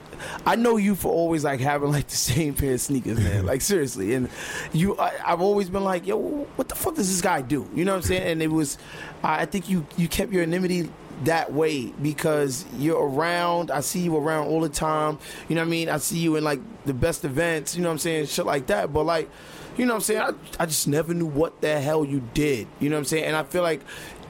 [0.44, 3.46] I know you for always like having like the same pair of sneakers, man.
[3.46, 4.28] like seriously, and
[4.72, 6.16] you, I, I've always been like, yo,
[6.56, 7.68] what the fuck does this guy do?
[7.74, 8.22] You know what I'm saying?
[8.22, 8.78] And it was,
[9.22, 10.90] I I think you you kept your anonymity
[11.24, 13.70] that way because you're around.
[13.70, 15.18] I see you around all the time.
[15.48, 15.88] You know what I mean?
[15.88, 17.76] I see you in like the best events.
[17.76, 18.26] You know what I'm saying?
[18.26, 18.92] Shit like that.
[18.92, 19.28] But like,
[19.76, 20.20] you know what I'm saying?
[20.20, 22.68] I, I just never knew what the hell you did.
[22.80, 23.24] You know what I'm saying?
[23.24, 23.80] And I feel like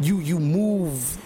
[0.00, 1.18] you you move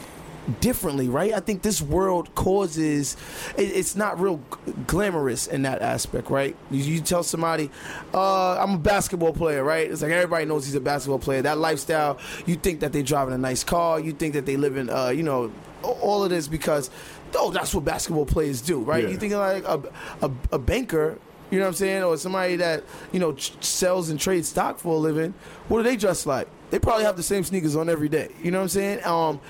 [0.60, 1.32] differently, right?
[1.32, 3.16] I think this world causes
[3.56, 6.56] it, it's not real g- glamorous in that aspect, right?
[6.70, 7.70] You, you tell somebody,
[8.12, 9.90] uh, "I'm a basketball player," right?
[9.90, 11.42] It's like everybody knows he's a basketball player.
[11.42, 14.76] That lifestyle, you think that they're driving a nice car, you think that they live
[14.76, 15.52] in, uh, you know,
[15.82, 16.90] all of this because,
[17.34, 19.04] oh, that's what basketball players do, right?
[19.04, 19.10] Yeah.
[19.10, 19.80] You think like a,
[20.22, 21.18] a a banker.
[21.50, 22.02] You know what I'm saying?
[22.02, 25.34] Or somebody that, you know, ch- sells and trades stock for a living.
[25.68, 26.48] What do they dress like?
[26.72, 28.30] They probably have the same sneakers on every day.
[28.42, 29.04] You know what I'm saying?
[29.04, 29.40] Um,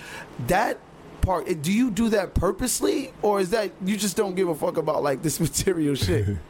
[0.49, 0.79] that
[1.21, 3.13] part, do you do that purposely?
[3.23, 6.37] Or is that you just don't give a fuck about like this material shit?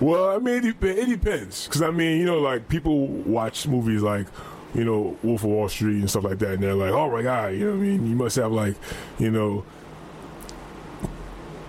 [0.00, 1.66] Well, I mean, it, dep- it depends.
[1.66, 4.26] Because, I mean, you know, like, people watch movies like,
[4.74, 7.20] you know, Wolf of Wall Street and stuff like that, and they're like, oh my
[7.20, 8.06] God, you know what I mean?
[8.08, 8.76] You must have, like,
[9.18, 9.62] you know,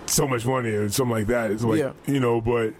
[0.06, 1.50] so much money or something like that.
[1.50, 1.92] It's like, Yeah.
[2.06, 2.72] you know, but,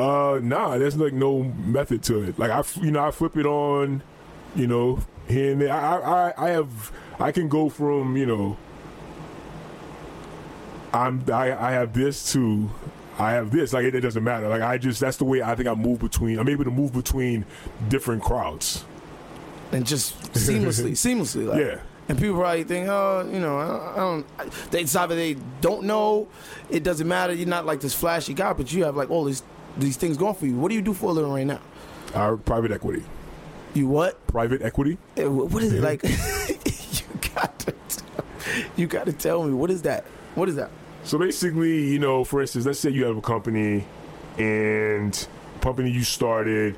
[0.00, 2.38] uh, nah, there's like no method to it.
[2.38, 4.02] Like, I, you know, I flip it on,
[4.54, 5.72] you know, here and there.
[5.72, 8.56] I, I, I have, I can go from, you know,
[10.92, 12.70] I'm I, I have this to
[13.18, 13.72] I have this.
[13.72, 14.48] Like it, it doesn't matter.
[14.48, 16.38] Like I just that's the way I think I move between.
[16.38, 17.44] I'm able to move between
[17.88, 18.84] different crowds.
[19.72, 21.46] and just seamlessly, seamlessly.
[21.46, 21.80] Like, Yeah.
[22.08, 24.26] And people probably think, oh, you know, I don't.
[24.38, 26.28] I don't they, it's either they don't know,
[26.70, 27.32] it doesn't matter.
[27.32, 29.42] You're not like this flashy guy, but you have like all these
[29.76, 30.54] these things going for you.
[30.56, 31.60] What do you do for a living right now?
[32.14, 33.02] Our private equity.
[33.76, 34.26] You what?
[34.26, 34.96] Private equity.
[35.18, 36.02] Eh, What is it like?
[36.04, 37.74] you got to.
[38.74, 40.04] You got to tell me what is that?
[40.34, 40.70] What is that?
[41.04, 43.84] So basically, you know, for instance, let's say you have a company
[44.38, 45.28] and
[45.60, 46.74] company you started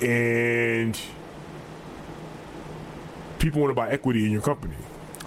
[0.00, 0.98] and
[3.38, 4.74] people want to buy equity in your company.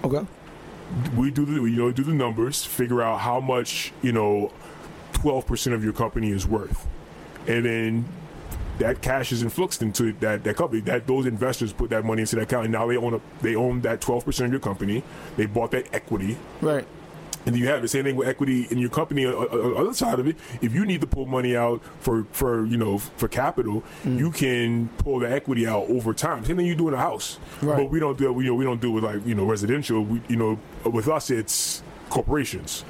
[0.03, 0.25] Okay.
[1.15, 4.51] we do the you know do the numbers, figure out how much you know
[5.13, 6.87] twelve percent of your company is worth,
[7.47, 8.05] and then
[8.79, 10.81] that cash is influxed into that that company.
[10.81, 13.55] That those investors put that money into that account, and now they own a, they
[13.55, 15.03] own that twelve percent of your company.
[15.37, 16.37] They bought that equity.
[16.61, 16.85] Right.
[17.45, 19.25] And you have the same thing with equity in your company.
[19.25, 22.65] On the other side of it, if you need to pull money out for, for
[22.65, 24.17] you know for capital, Mm.
[24.17, 26.45] you can pull the equity out over time.
[26.45, 27.75] Same thing you do in a house, Right.
[27.77, 30.03] but we don't do you know we don't do it with like you know residential.
[30.05, 30.57] We, you know
[30.89, 32.85] with us it's corporations.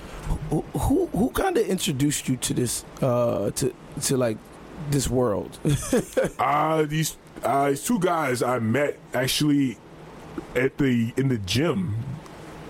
[0.52, 4.38] Who who, who kind of introduced you to this uh to to like
[4.91, 5.58] this world?
[6.39, 9.78] Uh these uh, these two guys I met actually
[10.56, 11.96] at the in the gym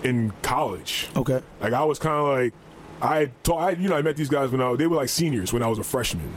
[0.04, 1.08] in college.
[1.16, 1.42] okay.
[1.62, 2.54] Like I was kind of like
[3.02, 5.52] I taught, I, you know, I met these guys when I they were like seniors
[5.54, 6.34] when I was a freshman,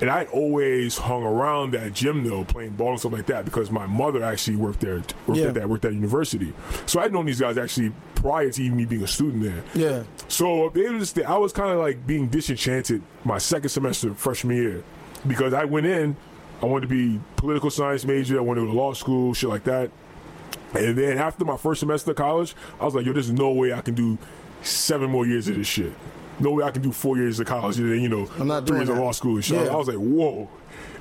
[0.00, 3.70] and I always hung around that gym though, playing ball and stuff like that because
[3.70, 5.46] my mother actually worked there, worked Yeah.
[5.46, 6.52] at that, worked at university.
[6.86, 9.62] So I'd known these guys actually prior to even me being a student there.
[9.74, 10.02] Yeah.
[10.28, 14.84] So they was I was kind of like being disenchanted my second semester freshman year
[15.26, 16.16] because I went in,
[16.62, 19.48] I wanted to be political science major, I wanted to go to law school, shit
[19.48, 19.90] like that.
[20.74, 23.72] And then after my first semester of college, I was like, yo, there's no way
[23.72, 24.18] I can do
[24.62, 25.92] seven more years of this shit.
[26.38, 28.66] No way I can do four years of college and then, you know, I'm not
[28.66, 29.48] three doing years of law school and.
[29.48, 29.62] Yeah.
[29.72, 30.48] I was like, whoa.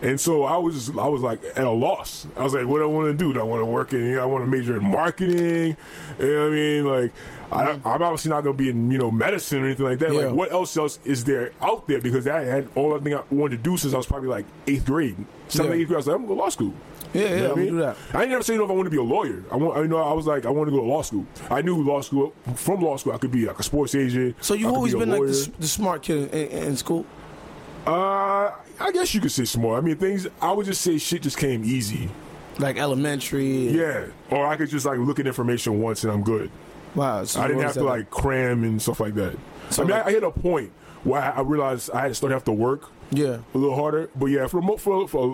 [0.02, 2.28] And so I was I was like at a loss.
[2.38, 3.34] I was like, what do I want to do?
[3.34, 4.17] Do I want to work in?
[4.17, 5.78] I want to major in marketing.
[6.19, 6.86] You know what I mean?
[6.86, 7.12] Like,
[7.52, 10.13] I, I'm obviously not going to be in you know medicine or anything like that.
[10.13, 10.26] Yeah.
[10.28, 12.02] Like, what else else is there out there?
[12.02, 14.45] Because I had all I think I wanted to do since I was probably like
[14.67, 15.15] eighth grade,
[15.48, 15.82] seventh, Yeah.
[15.82, 15.95] eighth grade.
[15.95, 16.74] I was like, I'm going to law school.
[17.15, 17.67] Yeah, yeah, You know I mean?
[17.67, 17.97] do that.
[18.13, 19.43] I ain't never say no if I want to be a lawyer.
[19.51, 21.25] I want, I know, I was like, I want to go to law school.
[21.49, 23.13] I knew law school from law school.
[23.13, 24.36] I could be like a sports agent.
[24.41, 27.06] So you've always be been like the, the smart kid in, in, school.
[27.88, 29.82] Uh, I guess you could say smart.
[29.82, 30.28] I mean, things.
[30.41, 32.10] I would just say shit just came easy.
[32.60, 33.67] like elementary.
[33.69, 36.49] Yeah, or I could just like look at information once and I'm good.
[36.95, 37.23] Wow.
[37.25, 39.38] So I didn't have to that like cram and stuff like that.
[39.69, 40.71] So, I mean, like- I, I hit a point
[41.04, 43.38] where I, I realized I had to start to have to work Yeah.
[43.54, 44.10] a little harder.
[44.15, 45.28] But yeah, for mo- for, for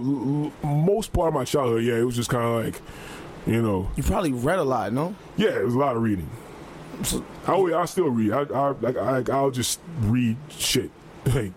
[0.64, 2.82] most part of my childhood, yeah, it was just kind of like,
[3.48, 5.16] you know, You probably read a lot, no?
[5.38, 6.30] yeah, it was a lot of reading.
[7.04, 8.32] So, I always, I still read.
[8.32, 10.92] I, I like I, I'll just read shit.
[11.26, 11.52] Like,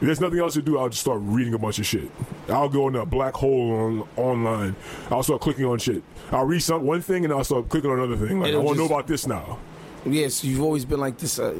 [0.00, 2.10] if there's nothing else to do, I'll just start reading a bunch of shit.
[2.48, 4.74] I'll go in a black hole on online.
[5.10, 6.02] I'll start clicking on shit.
[6.32, 8.40] I'll read some one thing and I'll start clicking on another thing.
[8.40, 9.58] Like It'll I want to know about this now.
[10.06, 11.38] yes, you've always been like this.
[11.38, 11.54] Uh,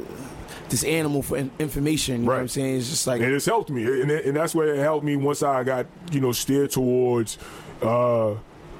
[0.71, 2.21] this animal for in- information.
[2.21, 2.77] You know what I'm saying?
[2.77, 5.15] It's just like and it's helped me, and, it- and that's where it helped me
[5.15, 7.37] once I got you know steered towards
[7.83, 8.33] uh,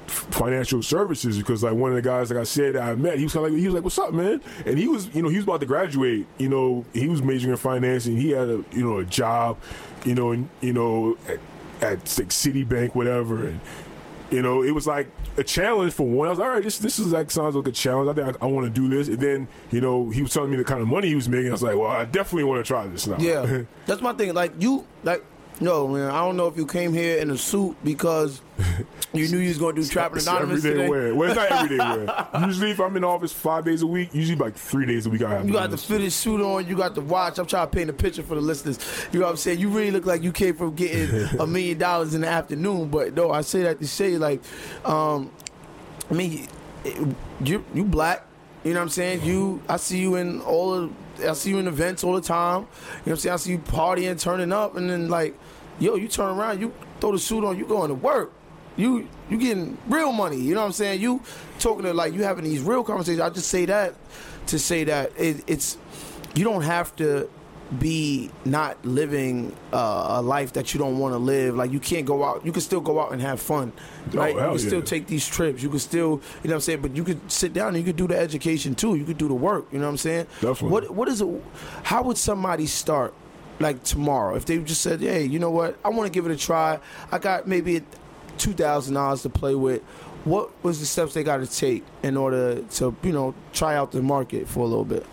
[0.06, 3.24] financial services because like one of the guys like I said that I met, he
[3.24, 5.28] was kind of like he was like, "What's up, man?" And he was you know
[5.28, 6.26] he was about to graduate.
[6.38, 9.58] You know he was majoring in finance and he had a you know a job,
[10.04, 11.38] you know and, you know at,
[11.82, 13.60] at like Citibank whatever and.
[14.30, 16.26] You know, it was like a challenge for one.
[16.26, 18.10] I was like, all right, this this is like sounds like a challenge.
[18.10, 19.08] I think I, I want to do this.
[19.08, 21.48] And then, you know, he was telling me the kind of money he was making.
[21.48, 23.16] I was like, well, I definitely want to try this now.
[23.18, 24.34] Yeah, that's my thing.
[24.34, 25.24] Like you, like
[25.60, 28.40] No, man, I don't know if you came here in a suit because
[29.12, 30.88] you knew you was going to do Trapping Anonymous everyday today.
[30.88, 31.14] wear.
[31.14, 32.28] Well, it's not everyday wear.
[32.46, 35.22] Usually, if I'm in office five days a week, usually like three days a week,
[35.22, 35.46] I have.
[35.46, 36.66] You got the fitted suit on.
[36.66, 37.38] You got the watch.
[37.38, 38.78] I'm trying to paint a picture for the listeners.
[39.12, 39.60] You know what I'm saying?
[39.60, 42.88] You really look like you came from getting a million dollars in the afternoon.
[42.88, 44.42] But no, I say that to say like,
[44.84, 45.30] um,
[46.10, 46.48] I mean,
[47.44, 48.26] you you black.
[48.64, 49.22] You know what I'm saying?
[49.24, 52.60] You, I see you in all of, I see you in events all the time.
[52.60, 52.68] You know
[53.04, 53.32] what I'm saying?
[53.32, 55.38] I see you partying, turning up, and then like,
[55.78, 58.32] yo, you turn around, you throw the suit on, you going to work.
[58.76, 60.38] You you getting real money.
[60.38, 61.00] You know what I'm saying?
[61.02, 61.20] You
[61.58, 63.20] talking to like you having these real conversations.
[63.20, 63.94] I just say that
[64.46, 65.76] to say that it, it's
[66.34, 67.28] you don't have to
[67.78, 71.56] be not living uh, a life that you don't want to live.
[71.56, 72.44] Like you can't go out.
[72.44, 73.72] You can still go out and have fun,
[74.12, 74.34] right?
[74.34, 75.62] you hell can still take these trips.
[75.62, 76.82] You can still, you know what I'm saying.
[76.82, 78.94] But you could sit down and you could do the education too.
[78.96, 79.66] You could do the work.
[79.72, 80.26] You know what I'm saying?
[80.40, 80.68] Definitely.
[80.68, 81.28] What What is it?
[81.82, 83.14] How would somebody start?
[83.60, 85.78] Like tomorrow, if they just said, "Hey, you know what?
[85.84, 86.80] I want to give it a try.
[87.12, 87.82] I got maybe
[88.38, 89.82] two thousand dollars to play with."
[90.24, 93.90] What was the steps they got to take in order to, you know, try out
[93.90, 95.04] the market for a little bit?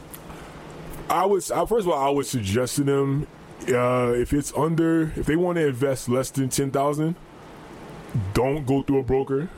[1.09, 3.27] I would I, first of all, I would suggest to them
[3.67, 7.15] uh, if it's under if they want to invest less than ten thousand,
[8.33, 9.49] don't go through a broker.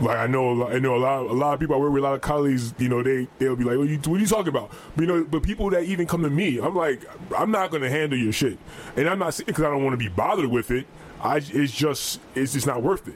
[0.00, 1.76] Like I know, a lot- I know a lot, a lot of people.
[1.76, 2.72] I work with a lot of colleagues.
[2.78, 5.02] You know, they they'll be like, "What are you, what are you talking about?" But
[5.02, 7.04] you know, but people that even come to me, I'm like,
[7.36, 8.58] I'm not going to handle your shit,
[8.96, 10.86] and I'm not because I don't want to be bothered with it.
[11.22, 13.14] I it's just it's just not worth it.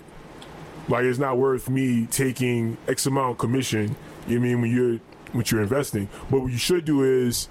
[0.89, 3.97] Like it's not worth me taking X amount commission.
[4.29, 5.01] You know I mean when you're
[5.35, 6.09] what you're investing.
[6.31, 7.49] But what you should do is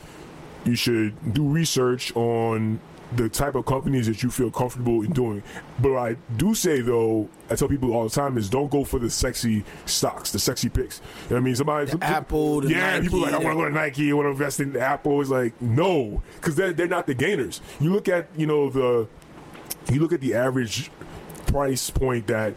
[0.66, 2.80] you should do research on
[3.16, 5.44] the type of companies that you feel comfortable in doing.
[5.80, 8.84] But what I do say though, I tell people all the time is don't go
[8.84, 11.00] for the sexy stocks, the sexy picks.
[11.00, 11.56] You know what I mean?
[11.56, 14.14] Somebody The Apple, the yeah, people Nike, like I want to go to Nike, I
[14.14, 15.22] want to invest in Apple.
[15.22, 17.62] It's like no, because they're they're not the gainers.
[17.80, 19.08] You look at you know the
[19.92, 20.90] you look at the average
[21.48, 22.56] price point that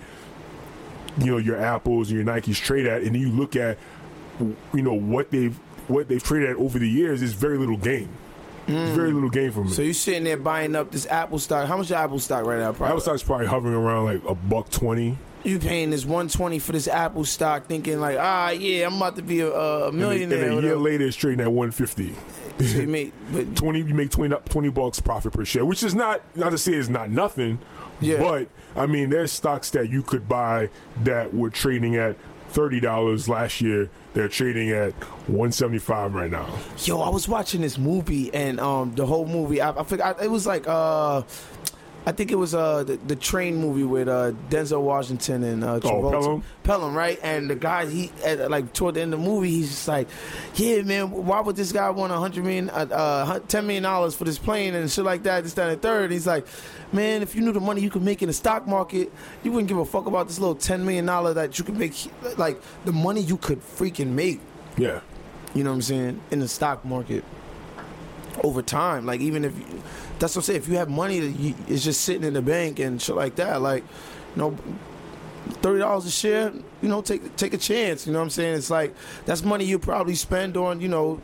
[1.19, 3.79] you know your apples and your nikes trade at and then you look at
[4.41, 5.57] you know what they've
[5.89, 8.09] what they've traded at over the years is very little gain
[8.67, 9.73] It's very little gain from it Mm.
[9.73, 11.69] So you're sitting there buying up this Apple stock.
[11.69, 12.73] How much is Apple stock right now?
[12.73, 12.89] Probably?
[12.89, 16.73] apple stock's probably hovering around like a buck 20 you paying this one twenty for
[16.73, 20.49] this Apple stock, thinking like, ah, yeah, I'm about to be a, a and, millionaire.
[20.51, 22.13] a- and a year later it's trading at 150
[22.67, 25.95] So you make- but 20 you make 20, 20 bucks profit per share which is
[25.95, 27.61] not not to say it's not nothing
[28.01, 28.19] Yeah.
[28.19, 30.69] but i mean there's stocks that you could buy
[31.05, 32.17] that were trading at
[32.57, 34.93] $30 last year they're trading at
[35.29, 36.49] 175 right now
[36.85, 39.61] Yo, I was watching this movie and um the whole movie.
[39.61, 41.23] I, I forgot it was like uh.
[42.07, 45.81] I think it was uh the, the train movie with uh Denzel Washington and uh
[45.81, 46.11] Travolta.
[46.13, 46.43] Pelham?
[46.63, 47.19] Pelham, right?
[47.23, 50.09] And the guy he at, like toward the end of the movie, he's just like,
[50.55, 54.15] "Yeah, man, why would this guy want a hundred million, uh, uh ten million dollars
[54.15, 56.13] for this plane and shit like that?" This, that, and the third.
[56.13, 56.47] He's like,
[56.93, 59.69] "Man, if you knew the money you could make in the stock market, you wouldn't
[59.69, 61.95] give a fuck about this little ten million dollar that you could make.
[62.37, 64.41] Like the money you could freaking make."
[64.79, 65.01] yeah
[65.57, 67.25] you know what I'm saying, in the stock market
[68.45, 69.07] over time.
[69.07, 69.83] Like even if you,
[70.19, 72.79] that's what I'm saying, if you have money that it's just sitting in the bank
[72.79, 73.85] and shit like that, like
[74.35, 74.57] you know,
[75.63, 76.53] thirty dollars a share,
[76.83, 78.07] you know, take take a chance.
[78.07, 78.57] You know what I'm saying?
[78.57, 81.21] It's like that's money you probably spend on you know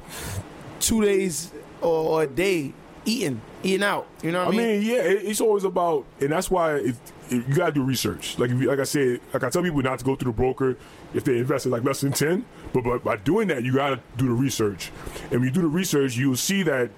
[0.81, 2.75] two days or, or a day
[3.05, 4.07] eating eating out.
[4.23, 4.61] You know what I mean?
[4.61, 4.83] I mean?
[4.83, 6.97] yeah, it, it's always about, and that's why it,
[7.31, 8.39] it, you gotta do research.
[8.39, 10.37] Like, if you, like I said, like I tell people not to go through the
[10.37, 10.77] broker
[11.15, 12.45] if they invest in like less than ten.
[12.73, 14.91] But, but by doing that, you gotta do the research.
[15.31, 16.91] And when you do the research, you'll see that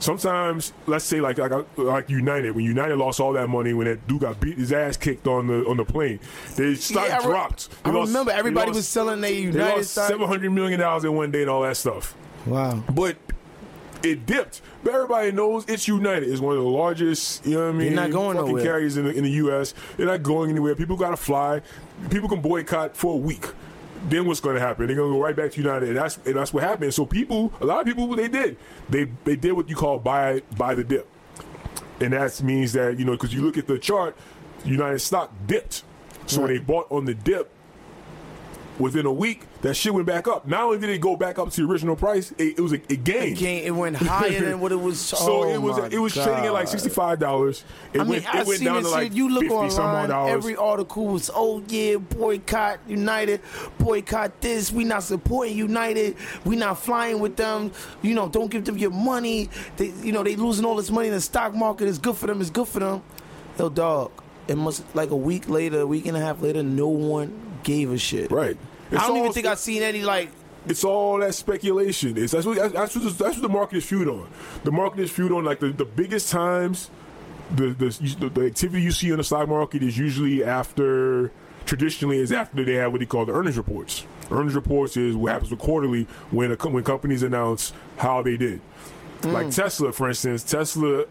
[0.00, 4.06] sometimes, let's say like like, like United, when United lost all that money when that
[4.08, 6.18] dude got beat his ass kicked on the on the plane,
[6.56, 7.68] their stock Yeah, I re- dropped.
[7.84, 10.08] I lost- remember everybody lost- was selling their They United lost stock.
[10.08, 12.14] seven hundred million dollars in one day and all that stuff
[12.46, 12.82] Wow.
[12.92, 13.16] but
[14.02, 14.62] it dipped.
[14.82, 16.26] But everybody knows it's United.
[16.30, 17.94] It's one of the largest, you know what I mean?
[17.94, 18.64] They're not going fucking nowhere.
[18.64, 19.74] carriers in the, in the U.S.
[19.98, 20.74] They're not going anywhere.
[20.74, 21.60] People got to fly.
[22.08, 23.44] People can boycott for a week.
[24.08, 24.86] Then what's going to happen?
[24.86, 26.94] They're going to go right back to United, and that's and that's what happened.
[26.94, 28.56] So people, a lot of people, they did.
[28.88, 31.06] They they did what you call buy buy the dip,
[32.00, 34.16] and that means that you know because you look at the chart,
[34.64, 35.84] United stock dipped.
[36.26, 37.50] So when they bought on the dip,
[38.78, 40.46] within a week, that shit went back up.
[40.46, 42.80] Not only did it go back up to the original price, it, it was a,
[42.88, 43.34] a gain.
[43.34, 45.00] Again, it went higher than what it was.
[45.20, 46.70] So oh it was my it was trading at like God.
[46.70, 47.64] sixty five dollars.
[47.92, 49.16] It I mean, went I it went seen down this to like shit.
[49.16, 50.32] You look 50 some odd online, dollars.
[50.32, 53.40] every article was, "Oh yeah, boycott United,
[53.78, 54.72] boycott this.
[54.72, 56.16] We not supporting United.
[56.44, 57.72] We not flying with them.
[58.02, 59.50] You know, don't give them your money.
[59.76, 61.88] They, you know, they losing all this money in the stock market.
[61.88, 62.40] It's good for them.
[62.40, 63.02] It's good for them.
[63.58, 64.12] Yo, dog.
[64.48, 67.92] It must like a week later, a week and a half later, no one gave
[67.92, 68.30] a shit.
[68.30, 68.56] right.
[68.92, 70.30] I don't even think I've seen any like.
[70.66, 72.18] It's all that speculation.
[72.18, 74.28] It's that's what that's what, that's what the market is fueled on.
[74.64, 76.90] The market is fueled on like the, the biggest times
[77.54, 81.32] the, the the activity you see in the stock market is usually after
[81.66, 84.06] traditionally is after they have what they call the earnings reports.
[84.30, 88.60] Earnings reports is what happens with quarterly when a, when companies announce how they did.
[89.22, 89.32] Mm.
[89.32, 91.04] Like Tesla, for instance, Tesla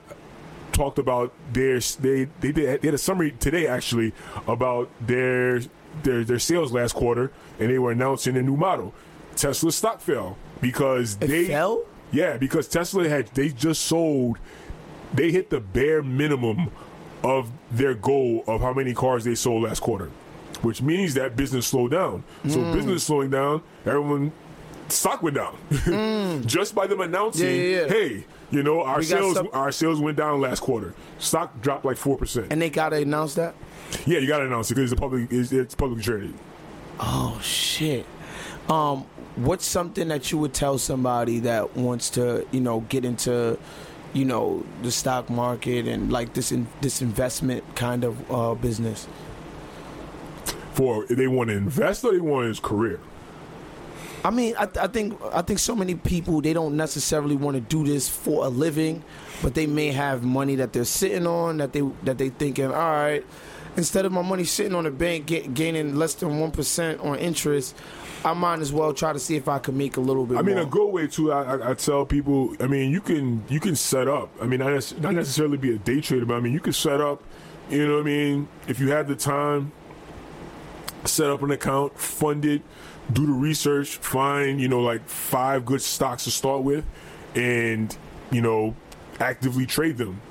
[0.71, 4.13] talked about their they they did they had a summary today actually
[4.47, 5.61] about their
[6.03, 8.93] their their sales last quarter, and they were announcing a new model.
[9.35, 11.83] Tesla stock fell because It they fell?
[12.11, 14.37] yeah because Tesla had they just sold
[15.13, 16.69] they hit the bare minimum
[17.23, 20.09] of their goal of how many cars they sold last quarter,
[20.61, 22.23] which means that business slowed down.
[22.45, 22.51] Mm.
[22.51, 24.31] So business slowing down, everyone
[24.89, 27.55] stock went down just by them announcing, Mm.
[27.57, 27.87] Yeah, yeah, yeah.
[27.87, 30.93] "Hey, you know our We sales some- our sales went down last quarter.
[31.19, 33.53] Stock dropped like four percent." And they gotta announce that.
[34.05, 36.33] Yeah, you got to announce it because it's a public it's, it's publicly traded.
[36.99, 38.05] Oh shit.
[38.69, 43.57] Um, what's something that you would tell somebody that wants to, you know, get into,
[44.13, 49.07] you know, the stock market and like this in, this investment kind of uh, business?
[50.73, 52.99] For they want to invest or they want his career.
[54.23, 57.61] I mean, I, I think I think so many people they don't necessarily want to
[57.61, 59.03] do this for a living,
[59.41, 62.71] but they may have money that they're sitting on that they that they thinking, all
[62.71, 63.25] right,
[63.79, 67.17] instead of my money sitting on the bank get, gaining less than one percent on
[67.17, 67.75] interest,
[68.25, 70.37] I might as well try to see if I can make a little bit.
[70.37, 70.65] I mean, more.
[70.65, 71.31] a good way too.
[71.31, 72.53] I, I, I tell people.
[72.59, 74.29] I mean, you can you can set up.
[74.41, 77.01] I mean, not, not necessarily be a day trader, but I mean, you can set
[77.01, 77.23] up.
[77.69, 78.47] You know what I mean?
[78.67, 79.71] If you have the time,
[81.05, 82.61] set up an account, fund it,
[83.13, 86.83] do the research, find you know like five good stocks to start with,
[87.33, 87.95] and
[88.29, 88.75] you know
[89.21, 90.21] actively trade them.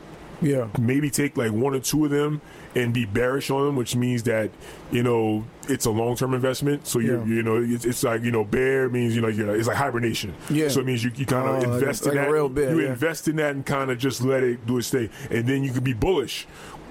[0.41, 0.69] yeah.
[0.79, 2.41] maybe take like one or two of them
[2.75, 4.51] and be bearish on them, which means that
[4.93, 6.87] you know it's a long term investment.
[6.87, 7.25] So you Yeah.
[7.37, 10.35] you know it's, it's like you know bear means you know you're, it's like hibernation.
[10.51, 10.69] Yeah.
[10.69, 12.31] So it means you, you kind of Oh, like invest like in a that.
[12.31, 12.89] real bear, you yeah.
[12.91, 15.73] invest in that and kind of just let it do its thing, and then you
[15.73, 16.45] can be bullish,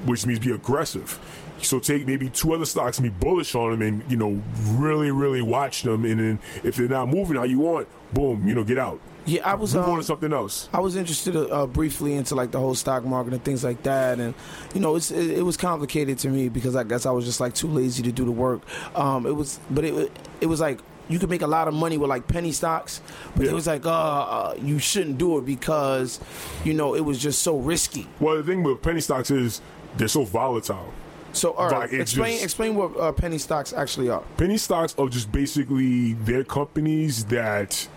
[0.06, 1.20] which means be aggressive.
[1.62, 4.42] So take maybe two other stocks and be bullish on them, and you know
[4.76, 8.54] really really watch them, and then if they're not moving how you want, boom, you
[8.54, 9.00] know get out.
[9.28, 10.70] Yeah, I was Move on um, to something else.
[10.74, 14.20] I was interested uh, briefly into like the whole stock market and things like that,
[14.20, 14.34] and
[14.74, 17.40] you know, it's, it, it was complicated to me because I guess I was just
[17.42, 18.62] like too lazy to do the work.
[18.96, 20.12] Um, it was, but it
[20.42, 23.02] it was like you could make a lot of money with like penny stocks,
[23.36, 23.52] but Yeah.
[23.52, 26.20] it was like, uh, uh, you shouldn't do it because,
[26.66, 28.08] you know, it was just so risky.
[28.20, 29.62] Well, the thing with penny stocks is
[29.98, 30.92] they're so volatile.
[31.32, 34.22] So, all right, Right, explain just- explain what uh, penny stocks actually are.
[34.38, 37.88] penny stocks are just basically they're companies that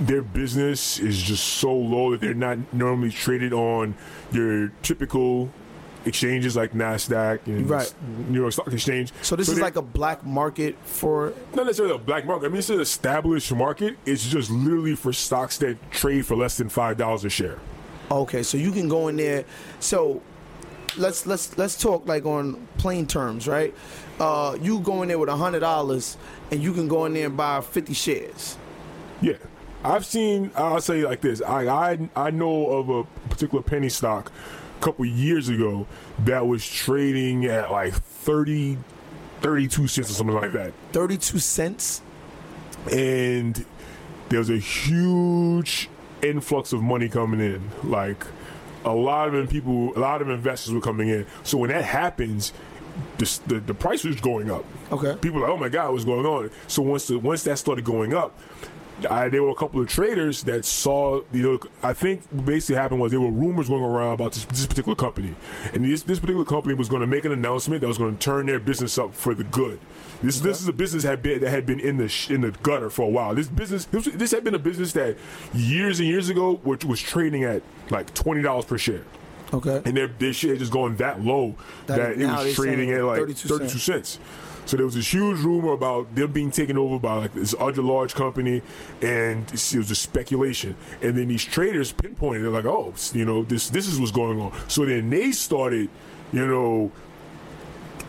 [0.00, 3.94] their business is just so low that they're not normally traded on
[4.32, 5.50] your typical
[6.04, 7.92] exchanges like Nasdaq and Right.
[8.28, 9.12] New York Stock Exchange.
[9.22, 12.46] So this is like a black market for not necessarily a black market.
[12.46, 13.96] I mean, it's an established market.
[14.06, 17.58] It's just literally for stocks that trade for less than five dollars a share.
[18.10, 19.44] Okay, so you can go in there.
[19.80, 20.22] So
[20.96, 23.74] let's let's let's talk like on plain terms, right?
[24.18, 26.16] Uh, you go in there with a hundred dollars,
[26.50, 28.56] and you can go in there and buy fifty shares.
[29.20, 29.34] Yeah.
[29.84, 30.50] I've seen.
[30.56, 31.40] I'll say like this.
[31.42, 34.32] I I I know of a particular penny stock
[34.78, 35.86] a couple years ago
[36.20, 38.78] that was trading at like 30,
[39.40, 42.00] 32 cents or something like that, Thirty-two cents.
[42.92, 43.64] and
[44.28, 45.88] there was a huge
[46.22, 47.70] influx of money coming in.
[47.84, 48.24] Like
[48.84, 51.26] a lot of people, a lot of investors were coming in.
[51.44, 52.52] So when that happens.
[53.18, 54.64] The, the, the price was going up.
[54.90, 55.14] Okay.
[55.20, 56.50] People are like, oh my god, what's going on?
[56.66, 58.36] So once the once that started going up,
[59.08, 62.76] I, there were a couple of traders that saw, you know, I think what basically
[62.76, 65.34] happened was there were rumors going around about this, this particular company,
[65.72, 68.20] and this this particular company was going to make an announcement that was going to
[68.22, 69.78] turn their business up for the good.
[70.22, 72.50] This this is a business had been that had been in the sh- in the
[72.62, 73.34] gutter for a while.
[73.36, 75.16] This business this, this had been a business that
[75.54, 79.04] years and years ago which was trading at like twenty dollars per share.
[79.52, 79.80] Okay.
[79.86, 81.54] And their, their shit had just going that low
[81.86, 83.82] That- that, it was trading at like 32 32, cents.
[83.84, 84.18] cents.
[84.68, 87.80] So there was this huge rumor about them being taken over by like this other
[87.80, 88.60] large company,
[89.00, 90.76] and it was just speculation.
[91.00, 94.38] And then these traders pinpointed, they're like, "Oh, you know, this this is what's going
[94.38, 95.88] on." So then they started,
[96.34, 96.92] you know,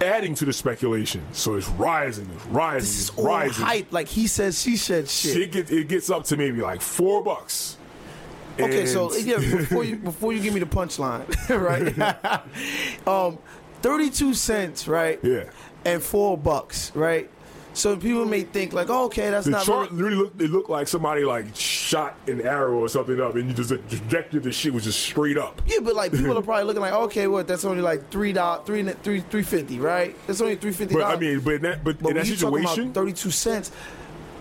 [0.02, 1.22] adding to the speculation.
[1.32, 3.66] So it's rising, it's rising, This is it's rising.
[3.66, 5.38] hype, like he says, she said shit.
[5.38, 7.78] It gets it gets up to maybe like four bucks.
[8.60, 13.08] Okay, so yeah, before you before you give me the punchline, right?
[13.08, 13.38] um,
[13.82, 15.20] thirty-two cents, right?
[15.24, 15.50] Yeah.
[15.86, 17.30] And four bucks, right?
[17.74, 20.70] So people may think like, oh, okay, that's The not chart really, looked, it looked
[20.70, 24.74] like somebody like shot an arrow or something up, and you just the the shit
[24.74, 25.62] was just straight up.
[25.66, 27.48] Yeah, but like people are probably looking like, okay, what?
[27.48, 30.16] That's only like three dollars, three three three fifty, right?
[30.28, 30.96] That's only three fifty.
[30.96, 33.72] But I mean, but in that, but, but in that situation, thirty-two cents,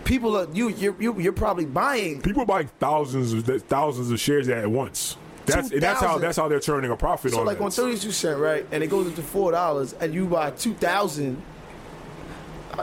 [0.03, 4.19] people are you you're, you're you're probably buying people are buying thousands of thousands of
[4.19, 5.15] shares at once.
[5.55, 7.63] That's that's how that's how they're turning a profit So on like that.
[7.65, 8.65] on thirty two cent, right?
[8.71, 11.41] And it goes up to four dollars, and you buy two thousand.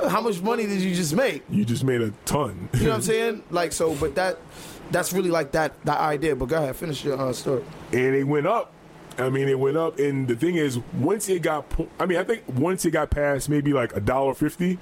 [0.08, 1.42] How much money did you just make?
[1.48, 2.68] you just made a ton.
[2.74, 3.42] You know what I'm saying?
[3.50, 4.38] Like so, but that
[4.90, 6.36] that's really like that that idea.
[6.36, 7.64] But go ahead, finish your uh, story.
[7.92, 8.72] and it went up.
[9.18, 11.64] I mean, it went up, and the thing is, once it got,
[11.98, 14.78] I mean, I think once it got past maybe like a dollar fifty,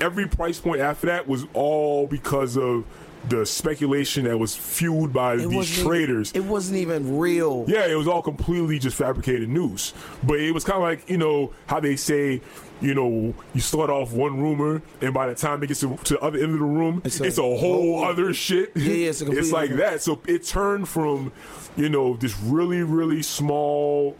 [0.00, 2.84] every price point after that was all because of
[3.28, 6.32] the speculation that was fueled by these wasn't even- traders.
[6.34, 7.64] it wasn't even real.
[7.68, 9.92] Yeah, it was all completely just fabricated news.
[10.22, 12.40] But it was kind of like, you know, how they say,
[12.80, 16.14] you know, you start off one rumor, and by the time it gets to, to
[16.14, 18.72] the other end of the room, It's it's a a, whole whole- other shit.
[18.74, 20.02] Yeah, yeah, it's a completely like that.
[20.02, 21.30] So it turned from,
[21.76, 24.16] you know, this really, really small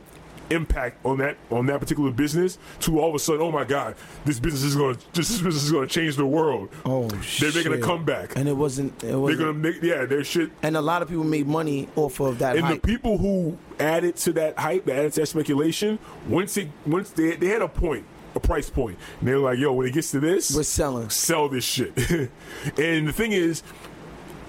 [0.51, 3.95] impact on that on that particular business to all of a sudden, oh my god,
[4.25, 6.69] this business is gonna this business is gonna change the world.
[6.85, 7.55] Oh They're shit!
[7.55, 8.37] making a comeback.
[8.37, 8.93] and it wasn't.
[9.05, 12.21] It They're gonna make yeah, their shit and a lot of people made money off
[12.21, 12.83] of that and hype.
[12.83, 15.99] the people who added to that hype, that added to that speculation,
[16.29, 19.59] once it once they they had a point, a price point, and they were like,
[19.59, 21.09] "Yo, when it gets to this, We're selling.
[21.11, 21.97] sell this shit."
[22.79, 23.63] and the thing is,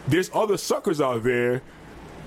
[0.07, 1.61] there's other suckers out there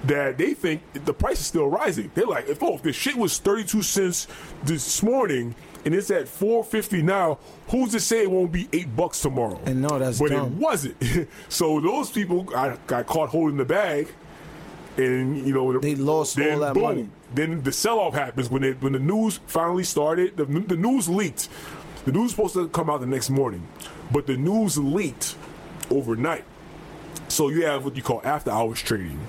[0.06, 2.10] that they think the price is still rising.
[2.14, 4.26] They're like, "If oh, if the shit was 32 cents
[4.64, 7.38] this morning." And it's at 450 now.
[7.68, 9.60] Who's to say it won't be eight bucks tomorrow?
[9.66, 10.46] And no, that's but dumb.
[10.46, 11.28] it wasn't.
[11.50, 14.08] so those people got, got caught holding the bag,
[14.96, 17.08] and you know They lost all that boom, money.
[17.34, 20.36] Then the sell off happens when it when the news finally started.
[20.38, 21.48] The, the news leaked.
[22.06, 23.66] The news was supposed to come out the next morning,
[24.10, 25.36] but the news leaked
[25.90, 26.44] overnight.
[27.28, 29.20] So you have what you call after hours trading.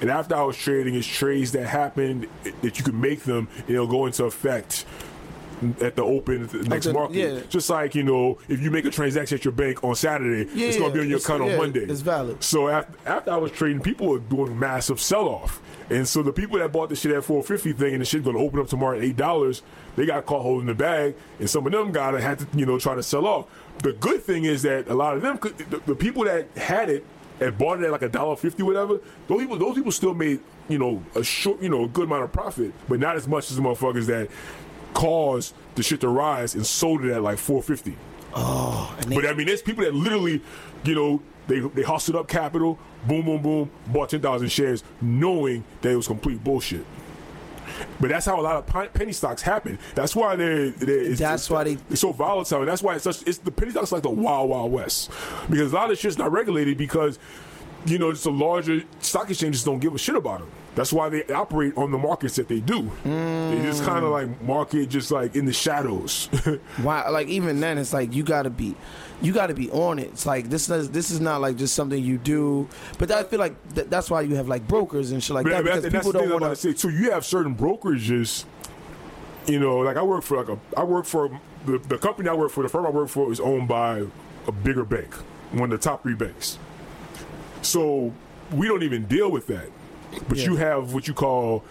[0.00, 2.28] And after hours trading is trades that happen
[2.62, 4.84] that you can make them and it'll go into effect
[5.80, 7.16] at the open at the next the- market.
[7.16, 7.40] yeah.
[7.48, 10.68] Just like, you know, if you make a transaction at your bank on Saturday, Yeah,
[10.68, 11.80] it's going to be on your account on Monday.
[11.80, 12.44] it's valid.
[12.44, 15.60] So after, after I was trading, people were doing massive sell off.
[15.90, 18.36] And so the people that bought the shit at 450 thing and the shit going
[18.36, 19.62] to open up tomorrow at $8,
[19.96, 21.16] they got caught holding the bag.
[21.40, 23.46] And some of them got to had to, you know, try to sell off.
[23.82, 26.88] The good thing is that a lot of them, could, the, the people that had
[26.88, 27.04] it
[27.40, 30.40] and bought it at like a dollar fifty, whatever, those people, those people still made,
[30.68, 33.50] you know, a short, you know, a good amount of profit, but not as much
[33.50, 34.28] as the motherfuckers that
[34.94, 37.96] caused the shit to rise and sold it at like 450.
[38.34, 40.42] And they- But I mean, there's people that literally,
[40.84, 45.64] you know, they they hustled up capital, boom, boom, boom, bought ten thousand shares, knowing
[45.80, 46.84] that it was complete bullshit.
[48.00, 49.78] But that's how a lot of penny stocks happen.
[49.94, 50.70] That's why they're.
[50.70, 52.60] they're it's, That's it's- why they- It's so volatile.
[52.60, 53.22] And that's why it's such.
[53.26, 55.10] It's the penny stocks like the wild wild west
[55.50, 57.18] because a lot of shit's not regulated because.
[57.86, 60.50] You know, just the larger stock exchanges don't give a shit about them.
[60.74, 62.90] That's why they operate on the markets that they do.
[63.04, 66.26] They just kind of like market just like in the shadows.
[66.82, 67.08] Why?
[67.08, 68.74] Like even then, it's like you gotta be,
[69.20, 70.08] you gotta be on it.
[70.12, 72.68] It's like this is this is not like just something you do.
[72.98, 75.64] But I feel like th- that's why you have like brokers and shit like that
[75.64, 76.90] because people don't want to say too.
[76.90, 78.44] You have certain brokerages.
[79.46, 81.30] You know, like I work for like a, I work for
[81.64, 82.62] the, the company I work for.
[82.62, 84.04] The firm I work for is owned by
[84.46, 85.12] a bigger bank,
[85.52, 86.58] one of the top three banks.
[87.62, 88.12] So
[88.52, 89.70] we don't even deal with that.
[90.28, 90.44] But Yeah.
[90.44, 91.64] you have what you call,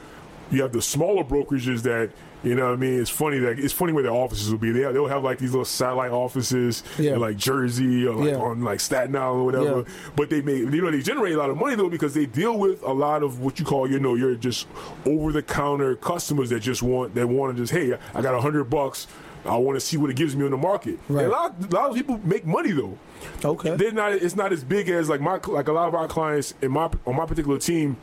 [0.51, 2.11] you have the smaller brokerages that.
[2.43, 2.99] You know what I mean?
[3.01, 4.71] It's funny that it's funny where their offices will be.
[4.71, 7.13] They they'll have like these little satellite offices Yeah.
[7.15, 8.37] in like Jersey or like Yeah.
[8.37, 9.77] on like Staten Island or whatever.
[9.79, 10.11] Yeah.
[10.15, 12.55] But they make you know they generate a lot of money though because they deal
[12.59, 14.67] with a lot of what you call you know you're just
[15.07, 18.39] over the counter customers that just want that want to just hey I got a
[18.39, 19.07] hundred bucks
[19.43, 20.99] I want to see what it gives me on the market.
[21.09, 21.25] Right.
[21.25, 22.99] A lot a lot of people make money though.
[23.43, 23.75] Okay.
[23.75, 26.53] They're not it's not as big as like my like a lot of our clients
[26.61, 27.97] in my on my particular team.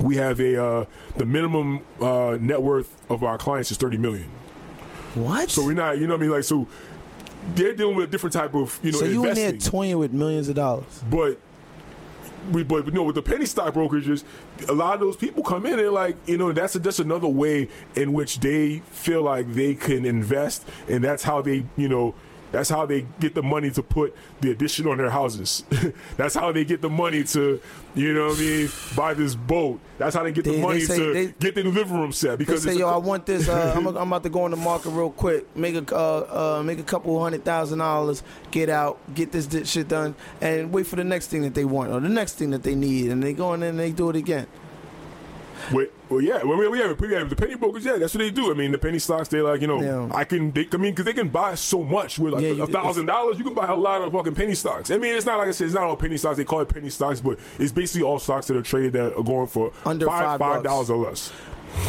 [0.00, 0.84] We have a uh,
[1.16, 4.28] the minimum uh, net worth of our clients is thirty million.
[5.14, 5.50] what?
[5.50, 6.30] So we're not, you know what I mean?
[6.30, 6.68] Like, so
[7.54, 9.70] they're dealing with a different type of, you know, so you in there investing.
[9.70, 11.02] toying with millions of dollars?
[11.10, 11.38] but
[12.52, 14.22] we, but you know, with the penny stock brokerages,
[14.68, 17.28] a lot of those people come in and like, you know, that's a, that's another
[17.28, 22.14] way in which they feel like they can invest, and that's how they, you know.
[22.52, 25.64] That's how they get the money to put the addition on their houses.
[26.16, 27.60] that's how they get the money to,
[27.94, 29.80] you know what I mean, buy this boat.
[29.98, 32.38] That's how they get They- the money say to they- get the living room set.
[32.38, 33.48] Because They say, yo, I want this.
[33.48, 36.62] Uh, I'm, I'm about to go in the market real quick, make a uh, uh,
[36.62, 38.22] make a couple hundred thousand dollars,
[38.52, 41.90] get out, get this, shit done, and wait for the next thing that they want
[41.90, 44.16] or the next thing that they need, and they go in and they do it
[44.16, 44.46] again.
[45.72, 47.84] Wait, well, yeah, well, we, we have, we have the penny brokers.
[47.84, 48.50] Yeah, that's what they do.
[48.50, 49.28] I mean, the penny stocks.
[49.28, 50.08] They like, you know, Yeah.
[50.14, 50.52] I can.
[50.52, 53.38] They, I mean, because they can buy so much with like Yeah, a thousand dollars.
[53.38, 54.90] You can buy a lot of fucking penny stocks.
[54.90, 56.36] I mean, it's not like I said, it's not all penny stocks.
[56.36, 59.22] They call it penny stocks, but it's basically all stocks that are traded that are
[59.22, 60.62] going for Under five bucks.
[60.62, 61.32] dollars or less.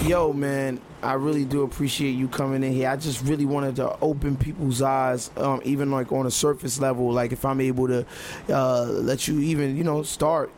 [0.04, 2.90] Yo, man, I really do appreciate you coming in here.
[2.90, 7.12] I just really wanted to open people's eyes, um, even like on a surface level.
[7.12, 8.06] Like if I'm able to
[8.50, 10.52] uh, let you even, you know, start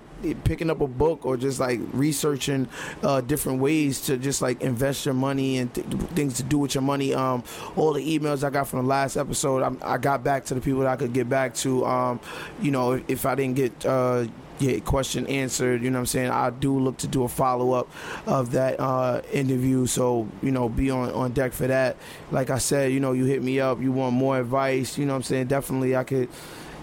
[0.43, 2.67] picking up a book or just like researching
[3.03, 6.75] uh, different ways to just like invest your money and th- things to do with
[6.75, 7.13] your money.
[7.13, 7.43] Um,
[7.75, 10.61] all the emails I got from the last episode, I, I got back to the
[10.61, 11.85] people that I could get back to.
[11.85, 12.19] Um,
[12.61, 14.25] you know, if, if I didn't get uh,
[14.59, 15.81] get question answered.
[15.81, 16.29] You know what I'm saying?
[16.29, 17.89] I do look to do a follow up
[18.27, 19.87] of that uh, interview.
[19.87, 21.97] So, you know, be on, on deck for that.
[22.31, 25.13] Like I said, you know, you hit me up, you want more advice, you know
[25.13, 25.47] what I'm saying?
[25.47, 26.29] Definitely I could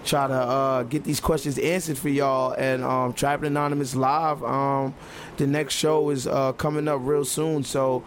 [0.07, 2.53] try to uh, get these questions answered for y'all.
[2.53, 4.95] And um, Trapping Anonymous Live, um,
[5.37, 7.63] the next show is uh, coming up real soon.
[7.63, 8.03] So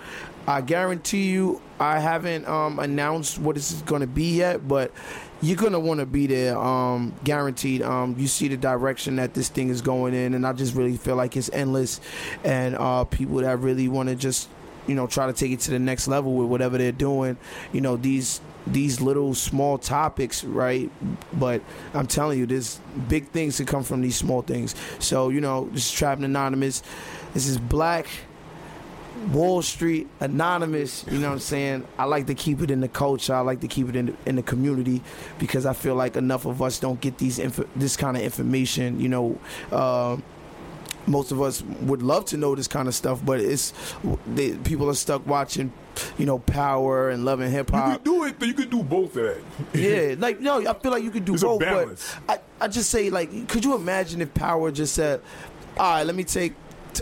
[0.47, 4.93] I guarantee you, I haven't um, announced what this is going to be yet, but
[5.43, 7.81] you're gonna want to be there, um, guaranteed.
[7.83, 10.99] Um, you see the direction that this thing is going in, and I just really
[10.99, 12.01] feel like it's endless,
[12.45, 14.51] and uh, people that really want to just,
[14.91, 17.37] you know, try to take it to the next level with whatever they're doing.
[17.73, 20.91] You know, these these little small topics, right?
[21.33, 21.63] But
[21.95, 24.75] I'm telling you, there's big things to come from these small things.
[24.99, 26.83] So you know, this is Trapping Anonymous.
[27.35, 28.09] This is Black.
[29.33, 31.05] Wall Street, anonymous.
[31.11, 31.87] You know what I'm saying?
[31.99, 33.35] I like to keep it in the culture.
[33.35, 35.03] I like to keep it in the, in the community
[35.39, 38.99] because I feel like enough of us don't get these inf- this kind of information.
[38.99, 39.39] You know,
[39.71, 40.17] uh,
[41.11, 43.73] most of us would love to know this kind of stuff, but it's
[44.27, 45.73] they, people are stuck watching,
[46.19, 47.89] you know, Power and loving hip Hop.
[47.89, 48.39] You could do it.
[48.39, 49.41] but You could do both of that.
[49.75, 52.21] Yeah, like no, I feel like you could do a both.
[52.27, 55.21] But I, I just say like, could you imagine if Power just said,
[55.77, 56.55] "All right, let me take."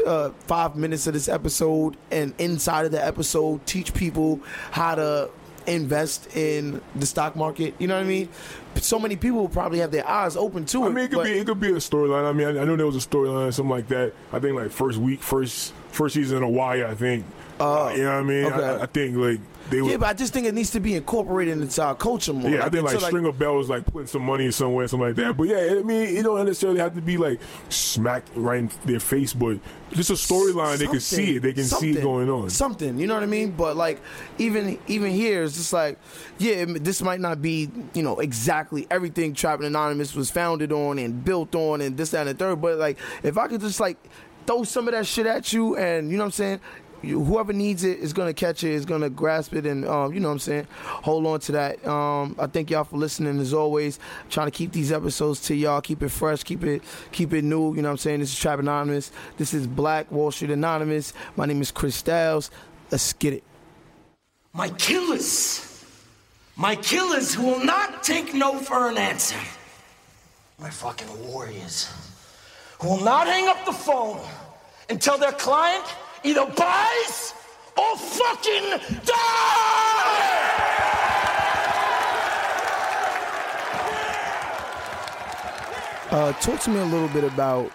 [0.06, 4.38] Uh, five minutes of this episode, and inside of the episode, teach people
[4.70, 5.30] how to
[5.68, 7.74] invest in the stock market.
[7.78, 8.28] You know what I mean?
[8.76, 10.86] So many people will probably have their eyes open to it.
[10.86, 12.28] I mean, it could be it could be a storyline.
[12.28, 14.12] I mean, I, I know there was a storyline, something like that.
[14.32, 16.86] I think like first week, first first season of Wire.
[16.86, 17.24] I think.
[17.60, 18.44] Uh, you know what I mean?
[18.44, 18.64] okay.
[18.64, 19.40] I, I think like
[19.70, 19.98] they yeah, were.
[19.98, 22.50] but I just think it needs to be incorporated into our culture more.
[22.50, 25.36] Yeah, I think like String of Bells, like putting some money somewhere, something like that.
[25.36, 29.00] But yeah, I mean, it don't necessarily have to be like smacked right in their
[29.00, 29.58] face, but
[29.92, 30.78] just a storyline.
[30.78, 31.42] They can see it.
[31.42, 32.48] They can see it going on.
[32.50, 33.50] Something, you know what I mean?
[33.50, 34.00] But like,
[34.38, 35.98] even even here, it's just like,
[36.38, 40.98] yeah, it- this might not be, you know, exactly everything Trapping Anonymous was founded on
[40.98, 42.60] and built on, and this, that, and the third.
[42.62, 43.98] But like, if I could just like
[44.46, 46.60] throw some of that shit at you, and you know what I'm saying.
[47.02, 50.28] Whoever needs it is gonna catch it, is gonna grasp it, and um, you know
[50.28, 50.66] what I'm saying.
[50.72, 51.86] Hold on to that.
[51.86, 54.00] Um, I thank y'all for listening as always.
[54.30, 56.82] trying to keep these episodes to y'all, keep it fresh, keep it
[57.12, 57.74] keep it new.
[57.74, 58.20] You know what I'm saying.
[58.20, 59.12] This is Trap Anonymous.
[59.36, 61.12] This is Black Wall Street Anonymous.
[61.36, 62.50] My name is Chris Styles.
[62.90, 63.44] Let's get it.
[64.52, 65.84] My killers.
[66.56, 69.38] My killers who will not take no for an answer.
[70.58, 71.92] My fucking warriors.
[72.80, 74.20] Who will not hang up the phone
[74.90, 75.84] until their client
[76.24, 77.34] either buys
[77.76, 78.70] or fucking
[79.04, 80.48] dies!
[86.10, 87.70] Uh, talk to me a little bit about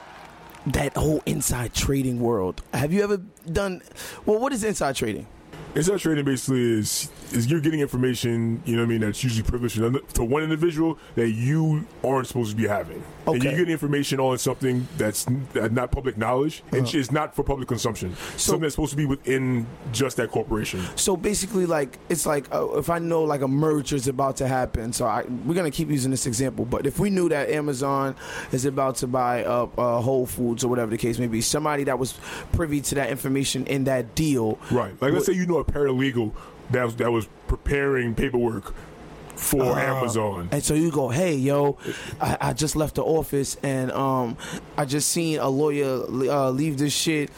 [0.66, 2.64] that whole inside trading world.
[2.74, 3.18] Have you ever
[3.52, 3.82] done?
[4.26, 5.28] Well, what is inside trading?
[5.76, 9.44] Inside trading basically is is you're getting information, you know what I mean, that's usually
[9.44, 9.76] privileged
[10.16, 13.04] to one individual that you aren't supposed to be having.
[13.28, 13.36] Okay.
[13.36, 17.68] And you're getting information on something that's not public knowledge and it's not for public
[17.68, 18.16] consumption.
[18.38, 20.82] something that's supposed to be within just that corporation.
[20.96, 24.48] So basically, like it's like uh, if I know like a merger is about to
[24.48, 24.94] happen.
[24.94, 28.16] So I, we're gonna keep using this example, but if we knew that Amazon
[28.52, 31.84] is about to buy up uh, Whole Foods or whatever the case may be, somebody
[31.86, 32.20] that was
[32.52, 35.00] privy to that information in that deal, Right.
[35.02, 36.34] Like let's say you know a paralegal
[36.72, 38.74] that was, that was preparing paperwork
[39.36, 40.50] for Amazon.
[40.52, 41.78] And so you go, hey, yo,
[42.22, 44.38] I, I just left the office and um,
[44.78, 47.32] I just seen a lawyer uh, leave this shit.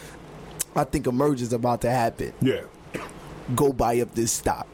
[0.76, 2.34] I think a merger's about to happen.
[2.42, 2.62] Yeah.
[3.56, 4.68] Go buy up this stock.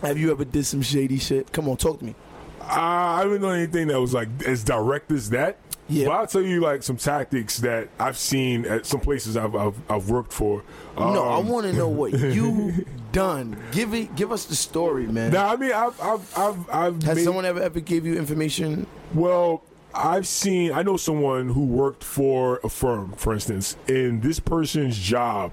[0.00, 1.52] Have you ever did some shady shit?
[1.52, 2.14] Come on, talk to me.
[2.62, 5.58] I haven't done anything that was like as direct as that.
[5.90, 6.06] Yeah.
[6.06, 9.74] But I'll tell you like some tactics that I've seen at some places I've I've,
[9.90, 10.62] I've worked for.
[10.96, 13.56] no, I Um, want to know what you done.
[13.72, 14.14] Give it.
[14.14, 15.32] Give us the story, man.
[15.32, 18.86] Now I mean I've I've I've, I've Has made- someone ever ever gave you information?
[19.14, 19.62] Well,
[19.92, 24.96] I've seen, I know someone who worked for a firm, for instance, and this person's
[24.96, 25.50] job,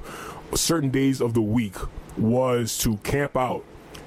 [0.54, 1.74] certain days of the week,
[2.18, 3.64] was to camp out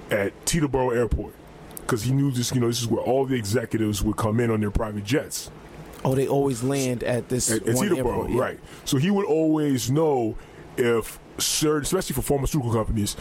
[0.08, 1.34] at Teterboro Airport
[1.78, 4.52] because he knew this, you know, this is where all the executives would come in
[4.52, 5.50] on their private jets
[6.05, 8.40] Oh, they always land at this at, at one airport, yeah.
[8.40, 8.61] right?
[8.84, 10.36] So he would always know
[10.76, 13.16] if certain, especially for pharmaceutical companies,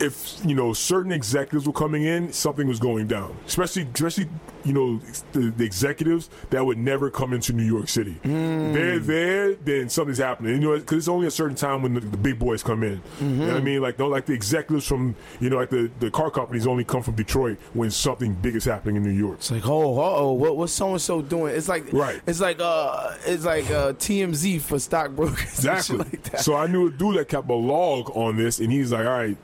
[0.00, 3.36] if you know certain executives were coming in, something was going down.
[3.46, 4.28] Especially, especially
[4.64, 4.98] you know
[5.32, 8.18] the, the executives that would never come into New York City.
[8.22, 10.54] They're there, then something's happening.
[10.54, 13.00] You know, because it's only a certain time when the, the big boys come in.
[13.20, 13.80] You know what I mean?
[13.80, 17.02] Like, no, like the executives from you know, like the, the car companies only come
[17.02, 19.38] from Detroit when something big is happening in New York.
[19.38, 21.54] It's like, oh, oh, what what's so and so doing?
[21.54, 22.20] It's like, Right.
[22.26, 25.42] It's like, uh, it's like uh, TMZ for stockbrokers.
[25.42, 25.98] Exactly.
[25.98, 26.40] Like that.
[26.40, 29.12] So I knew a dude that kept a log on this, and he's like, "All
[29.18, 29.36] right,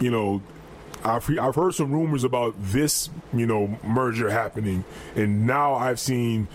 [0.00, 0.42] you know,
[1.04, 4.84] I've I've heard some rumors about this, you know, merger happening,
[5.14, 6.48] and now I've seen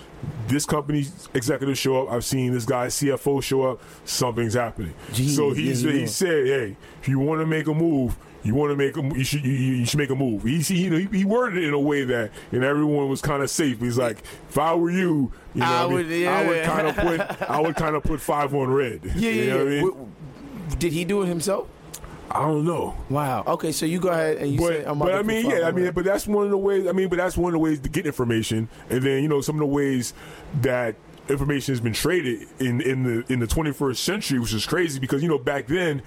[0.47, 2.11] this company's executive show up.
[2.13, 3.81] I've seen this guy's CFO show up.
[4.05, 4.93] Something's happening.
[5.13, 5.99] Gee, so he's yeah, yeah.
[5.99, 9.01] he said, "Hey, if you want to make a move." You want to make a,
[9.01, 10.43] you should you, you should make a move.
[10.43, 13.21] He, he, you know, he, he worded it in a way that, and everyone was
[13.21, 13.81] kind of safe.
[13.81, 15.93] He's like, if I were you, you know, I I, mean?
[15.95, 19.01] would- I would kind of put, I would kind of put five on red.
[19.03, 19.43] yeah, yeah.
[19.43, 20.13] You what I mean?
[20.79, 21.67] Did he do it himself?
[22.32, 22.95] I don't know.
[23.09, 23.43] Wow.
[23.47, 25.71] Okay, so you go ahead and you But, say, I'm but I mean, yeah, I
[25.71, 26.88] mean, but that's one of the ways.
[26.88, 29.41] I mean, but that's one of the ways to get information, and then you know
[29.41, 30.13] some of the ways
[30.61, 30.95] that
[31.27, 35.23] information has been traded in in the in the 21st century, which is crazy because
[35.23, 36.01] you know back then,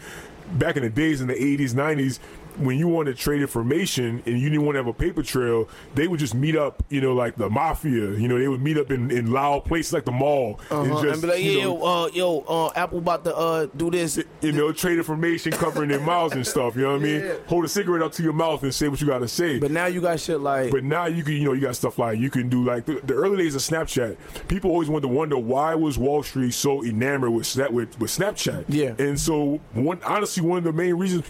[0.53, 2.19] back in the days in the 80s, 90s.
[2.59, 5.69] When you wanted to trade information and you didn't want to have a paper trail,
[5.95, 8.11] they would just meet up, you know, like the mafia.
[8.13, 11.03] You know, they would meet up in, in loud places like the mall and Uh-huh,
[11.03, 13.91] just, and be like, you know, yo, uh, yo, uh, Apple about to uh, do
[13.91, 14.23] this.
[14.41, 16.77] you know, trade information covering their mouths and stuff.
[16.77, 17.21] You know what I mean?
[17.21, 17.35] Yeah.
[17.47, 19.59] Hold a cigarette up to your mouth and say what you got to say.
[19.59, 21.99] But now you got shit like, But now you can, you know, you got stuff
[21.99, 24.17] like you can do like the, the early days of Snapchat.
[24.49, 28.11] People always wanted to wonder why was Wall Street so enamored with Snap with, with
[28.11, 28.65] Snapchat.
[28.69, 28.95] Yeah.
[28.99, 31.25] and so one honestly one of the main reasons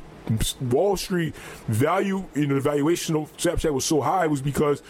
[0.60, 1.34] Wall Street
[1.68, 4.82] value, you know, the valuation of Snapchat was so high was because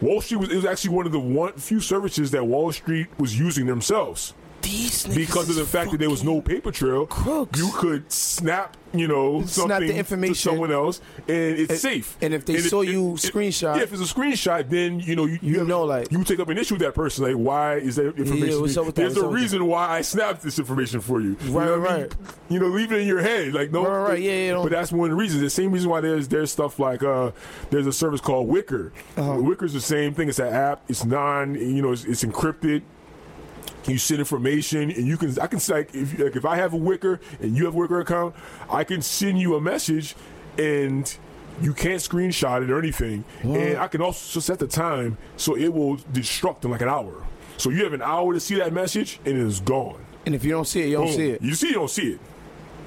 [0.00, 3.08] Wall Street was it was actually one of the one few services that Wall Street
[3.18, 7.58] was using themselves these because of the fact that there was no paper trail, crooks.
[7.58, 10.34] you could snap, you know, Snap the information.
[10.34, 12.16] to someone else, and it's And- safe.
[12.20, 15.38] and if they saw you screenshot- yeah, if it's a screenshot, then you know you,
[15.42, 17.24] You have- know, like- you take up an issue with that person.
[17.24, 18.60] Like, why is that information?
[18.60, 19.02] what's up with that?
[19.02, 21.36] There's a reason why I snapped this information for you.
[21.44, 22.02] You Right, know what I mean?
[22.02, 22.12] right.
[22.48, 23.52] You know, leave it in your head.
[23.54, 24.20] Like, no, Right, right, right.
[24.22, 25.42] Yeah, yeah, don't- But that's one of the reasons.
[25.42, 27.30] The same reason why there's there's stuff like uh,
[27.70, 28.90] there's a service called Wickr.
[29.16, 29.32] Uh-huh.
[29.34, 30.28] Wickr's the same thing.
[30.28, 30.82] It's an app.
[30.88, 31.54] It's non.
[31.54, 32.82] You know, it's, it's encrypted
[33.90, 36.74] you send information and you can I can say like, if like if I have
[36.74, 38.34] a Wickr and you have a Wickr account,
[38.70, 40.14] I can send you a message
[40.58, 41.12] and
[41.60, 43.24] you can't screenshot it or anything.
[43.42, 47.24] And I can also set the time so it will destruct in like an hour.
[47.58, 50.04] So you have an hour to see that message and it is gone.
[50.24, 51.16] And if you don't see it, you don't Boom.
[51.16, 51.42] see it.
[51.42, 52.20] You see you don't see it.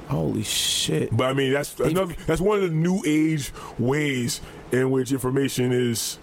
[0.08, 1.16] Holy shit.
[1.16, 4.41] But I mean that's another that's one of the new age ways
[4.72, 6.20] in which information is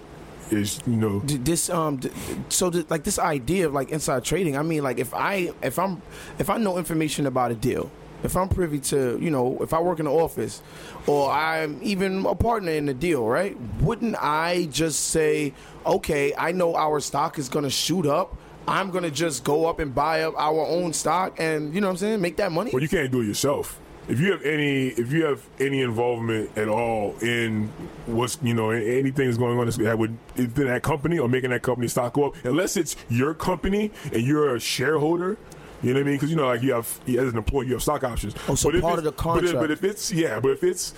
[0.52, 1.20] is you know.
[1.20, 2.00] This um
[2.48, 5.78] so th- like this idea of like inside trading i mean like if i if
[5.78, 6.02] i'm
[6.38, 7.90] if i know information about a deal
[8.22, 10.62] if i'm privy to you know if i work in the office
[11.06, 13.56] or i'm even a partner in the deal right?
[13.80, 15.52] Wouldn't i just say
[15.86, 18.36] okay i know our stock is gonna shoot up.
[18.68, 21.92] I'm gonna just go up and buy up our own stock and you know what
[21.92, 22.20] i'm saying?
[22.20, 22.70] Make that money?
[22.72, 23.80] Well, you can't do it yourself.
[24.10, 27.68] If you have any, if you have any involvement at all in
[28.06, 31.62] what's you know anything that's going on that would within that company or making that
[31.62, 35.38] company stock go up, unless it's your company and you're a shareholder.
[35.82, 36.14] You know what I mean?
[36.16, 38.34] Because you know, like you have as an employee, you have stock options.
[38.48, 40.92] Oh, so if part of the but if- But if, it's yeah, but if it's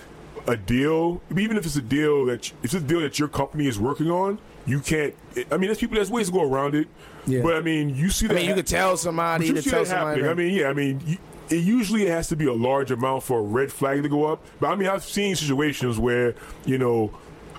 [0.47, 3.67] a deal, even if it's a deal that if it's a deal that your company
[3.67, 5.13] is working on, you can't.
[5.51, 5.95] I mean, there's people.
[5.95, 6.87] There's ways to go around it.
[7.25, 7.41] Yeah.
[7.43, 8.33] But I mean, you see that.
[8.33, 10.45] i mean you could tell somebody but you see tell that somebody happening.
[10.47, 11.17] I mean, yeah, I mean, you,
[11.53, 14.43] it usually has to be a large amount for a red flag to go up.
[14.59, 16.35] But I mean, I've seen situations where
[16.65, 17.11] you know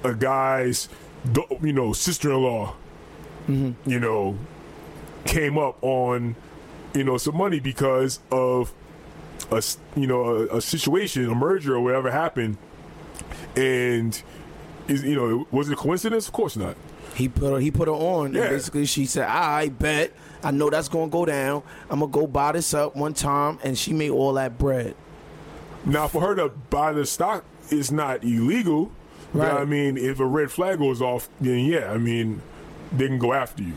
[0.02, 0.88] a guy's
[1.62, 2.74] you know sister-in-law,
[3.48, 3.90] Mm-hmm.
[3.90, 4.38] you know,
[5.26, 6.34] came up on
[6.94, 8.72] you know some money because of
[9.50, 9.62] a
[9.96, 12.56] you know a, a situation, a merger or whatever happened,
[13.56, 14.22] and
[14.88, 16.26] is you know was it a coincidence?
[16.26, 16.76] Of course not.
[17.14, 17.60] He put her.
[17.60, 18.32] He put her on.
[18.34, 18.42] Yeah.
[18.42, 20.12] And basically, she said, "I bet.
[20.44, 21.62] I know that's gonna go down.
[21.90, 24.94] I'm gonna go buy this up one time." And she made all that bread.
[25.84, 28.90] Now, for her to buy the stock is not illegal.
[29.32, 32.40] But I mean, if a red flag goes off, then yeah, I mean,
[32.92, 33.72] they can go after you.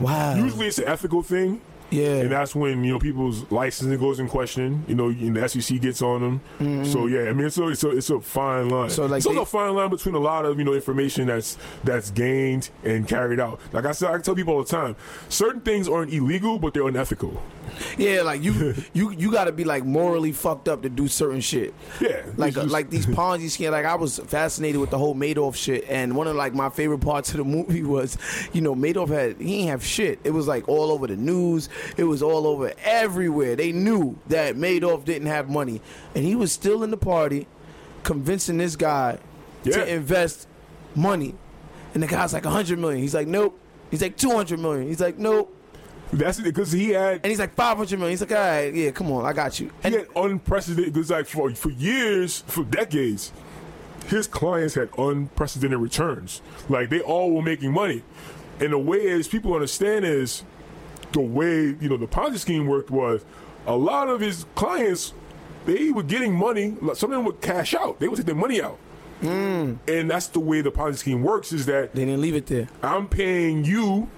[0.00, 0.36] Wow.
[0.36, 1.60] Usually, it's an ethical thing.
[1.96, 2.16] Yeah.
[2.22, 4.84] And that's when you know people's licensing goes in question.
[4.88, 6.84] You know, and the SEC gets on them.
[6.84, 8.88] So yeah, I mean, it's a it's a, it's a fine line.
[8.88, 8.90] Mm-hmm.
[8.90, 11.26] So, like, it's also they- a fine line between a lot of you know information
[11.26, 13.60] that's that's gained and carried out.
[13.72, 14.96] Like I said, I tell people all the time,
[15.28, 17.42] certain things aren't illegal, but they're unethical.
[17.98, 21.40] Yeah, like you, you, you got to be like morally fucked up to do certain
[21.40, 21.72] shit.
[22.00, 23.70] Yeah, like just- uh, like these Ponzi scheme.
[23.70, 27.00] Like I was fascinated with the whole Madoff shit, and one of like my favorite
[27.00, 28.18] parts of the movie was,
[28.52, 30.18] you know, Madoff had he ain't have shit.
[30.24, 31.68] It was like all over the news.
[31.96, 33.56] It was all over everywhere.
[33.56, 35.80] They knew that Madoff didn't have money,
[36.14, 37.46] and he was still in the party.
[38.02, 39.18] convincing this guy
[39.64, 39.72] Yeah.
[39.76, 40.46] to invest
[40.94, 41.34] money,
[41.94, 43.00] and the guy's like hundred million.
[43.00, 43.58] He's like, nope.
[43.90, 44.86] He's like two hundred million.
[44.88, 45.52] He's like, nope.
[46.12, 48.12] That's because he had And he's like five hundred million.
[48.12, 49.70] He's like, all right, yeah, come on, I got you.
[49.82, 53.32] he had unprecedented because like for for years, for decades,
[54.06, 56.42] his clients had unprecedented returns.
[56.68, 58.02] Like they all were making money.
[58.60, 60.44] And the way as people understand is
[61.12, 63.24] the way, you know, the Ponzi scheme worked was
[63.66, 65.12] a lot of his clients
[65.66, 67.98] they were getting money, some of them would cash out.
[67.98, 68.78] They would take their money out.
[69.20, 69.78] Mm.
[69.88, 72.68] And that's the way the Ponzi scheme works is that they didn't leave it there.
[72.82, 74.08] I'm paying you.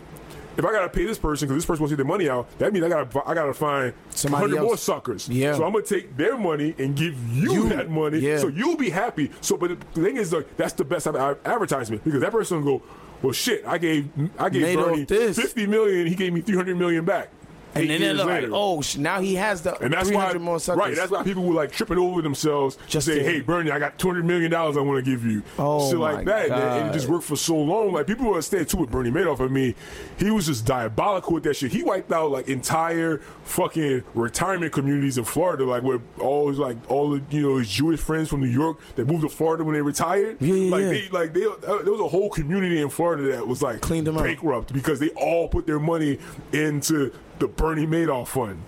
[0.59, 2.51] If I gotta pay this person because this person wants to get their money out,
[2.59, 5.29] that means I gotta I gotta find Somebody hundred more suckers.
[5.29, 5.55] Yeah.
[5.55, 7.69] So I'm gonna take their money and give you, You.
[7.69, 8.39] that money, Yeah.
[8.39, 9.31] so you'll be happy.
[9.41, 12.85] So, but the thing is, like, that's the best advertisement because that person will go,
[13.23, 16.77] well, shit, I gave I gave Made Bernie fifty million, he gave me three hundred
[16.77, 17.31] million back.
[17.75, 18.51] And then they're like, later.
[18.53, 20.79] oh, sh- now he has the And that's three why, more suckers.
[20.81, 20.97] right?
[20.97, 24.09] That's why people were like tripping over themselves Just say, "Hey, Bernie, I got two
[24.09, 26.93] hundred million dollars I want to give you." Oh, shit like that, and, and it
[26.93, 27.93] just worked for so long.
[27.93, 29.41] Like people were understand too with Bernie Madoff.
[29.41, 29.75] I mean,
[30.19, 31.73] he was just diabolical with that shit.
[31.73, 36.77] He wiped out like entire fucking retirement communities in Florida, like where all his like
[36.91, 39.75] all the you know his Jewish friends from New York that moved to Florida when
[39.75, 40.39] they retired.
[40.41, 40.89] Yeah, yeah, like yeah.
[40.91, 44.07] they like they uh, there was a whole community in Florida that was like Cleaned
[44.07, 44.25] them out.
[44.25, 46.19] bankrupt because they all put their money
[46.53, 48.61] into the Bernie Madoff fund.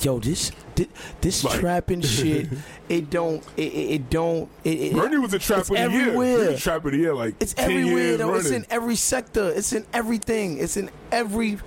[0.00, 0.88] yo, this thi-
[1.20, 2.48] this Like- trapping shit,
[2.88, 5.90] it don't, it, it, don't, it, it, Bernie was a trap of the year.
[5.90, 6.50] He everywhere.
[6.52, 8.34] was trap of the year, like It's 10 everywhere though.
[8.34, 9.50] It's in every sector.
[9.54, 10.58] It's in everything.
[10.58, 11.58] It's in every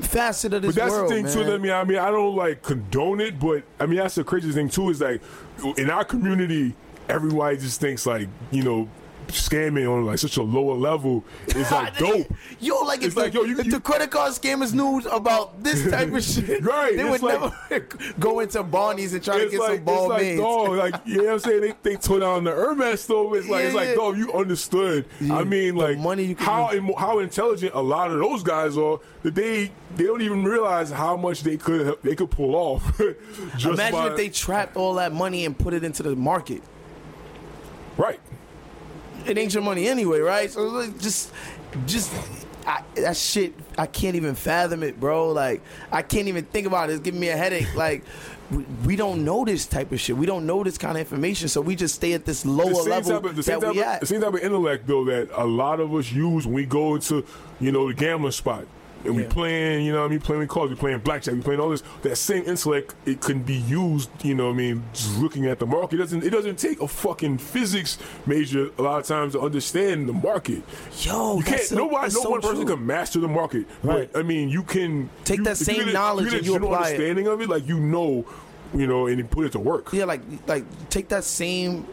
[0.00, 1.32] facet of this But that's world, the thing man.
[1.32, 1.52] too.
[1.54, 4.56] I mean, I mean, I don't like condone it, but I mean, that's the craziest
[4.56, 4.90] thing too.
[4.90, 5.20] Is like
[5.76, 6.74] in our community,
[7.08, 8.88] everybody just thinks like you know,
[9.28, 12.26] scamming on like such a lower level is like dope.
[12.60, 14.98] Yo, like if, It's the, like, yo, you- if you- the credit card scammers knew
[15.10, 17.80] about this type of shit, Right, they would like- never
[18.18, 21.18] go into Barney's and try to get like, some ball it's like, dog, like, you
[21.18, 21.60] know what I'm saying?
[21.60, 23.36] They, they tore down the Hermes store.
[23.36, 23.94] It's like, it's like, yeah.
[23.94, 25.06] dog, you understood.
[25.20, 28.98] Yeah, I mean, like, money how, im- how intelligent a lot of those guys are
[29.22, 32.98] that they, they don't even realize how much they could, they could pull off.
[33.56, 36.62] just Imagine by- if they trapped all that money and put it into the market.
[37.96, 38.20] right.
[39.26, 40.50] It ain't your money anyway, right?
[40.50, 41.32] So like, just,
[41.86, 42.12] just
[42.66, 43.54] I, that shit.
[43.76, 45.32] I can't even fathom it, bro.
[45.32, 46.94] Like I can't even think about it.
[46.94, 47.74] It's giving me a headache.
[47.74, 48.04] Like.
[48.50, 50.16] We, we don't know this type of shit.
[50.16, 53.18] We don't know this kind of information, so we just stay at this lower level
[53.18, 54.00] of, the same that type we of, at.
[54.00, 56.94] the same type of intellect though that a lot of us use when we go
[56.94, 57.26] into
[57.60, 58.64] you know the gambling spot
[59.08, 61.60] and we playing you know what I mean playing cards we playing blackjack we playing
[61.60, 61.82] all this.
[62.02, 65.58] That same intellect it can be used you know what I mean just looking at
[65.58, 65.96] the market.
[65.96, 70.08] It doesn't it doesn't take a fucking physics major a lot of times to understand
[70.08, 70.62] the market.
[71.00, 74.10] Yo, you can't that's so- nobody no so one person can master the market Right.
[74.12, 76.56] but I mean you can Take you, that same get knowledge you get and you
[76.56, 76.92] apply it.
[76.92, 78.24] understanding of it like you know
[78.74, 79.92] you know and you put it to work.
[79.92, 81.86] Yeah, like like take that same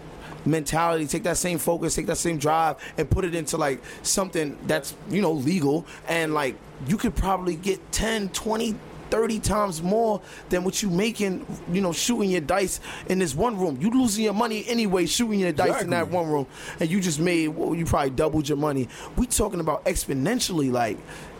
[0.45, 4.57] mentality, take that same focus, take that same drive, and put it into like something
[4.67, 6.55] that's you know legal, and like
[6.87, 8.75] you could probably get 10, 20
[9.11, 10.19] 30 times more
[10.49, 13.77] than what you making, you know, shooting your dice in this one room.
[13.79, 16.47] You losing your money anyway, shooting your dice in that one room,
[16.79, 18.89] and you just made, well, you probably doubled your money.
[19.15, 20.97] We talking about exponentially, like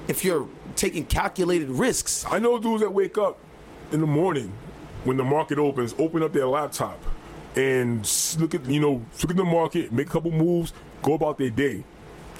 [0.08, 2.26] if you're taking calculated risks.
[2.30, 3.38] I know dudes that wake up
[3.92, 4.54] in the morning
[5.04, 7.02] when the market opens, open up their laptop
[7.56, 11.38] and look at you know look at the market, make a couple moves, go about
[11.38, 11.84] their day,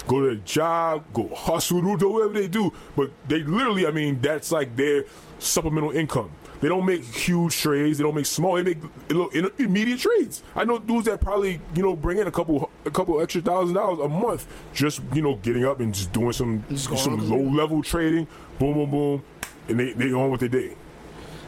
[0.06, 2.72] go to the job, go hustle, do whatever they do.
[2.96, 5.04] But they literally, I mean, that's like their
[5.38, 6.30] supplemental income.
[6.60, 7.98] They don't make huge trades.
[7.98, 8.56] They don't make small.
[8.56, 8.78] They make
[9.10, 9.28] little
[9.58, 10.42] immediate trades.
[10.54, 13.74] I know dudes that probably you know bring in a couple a couple extra thousand
[13.74, 17.82] dollars a month just you know getting up and just doing some some low level
[17.82, 18.26] trading.
[18.58, 19.22] Boom, boom, boom,
[19.68, 20.76] and they they go on with their day.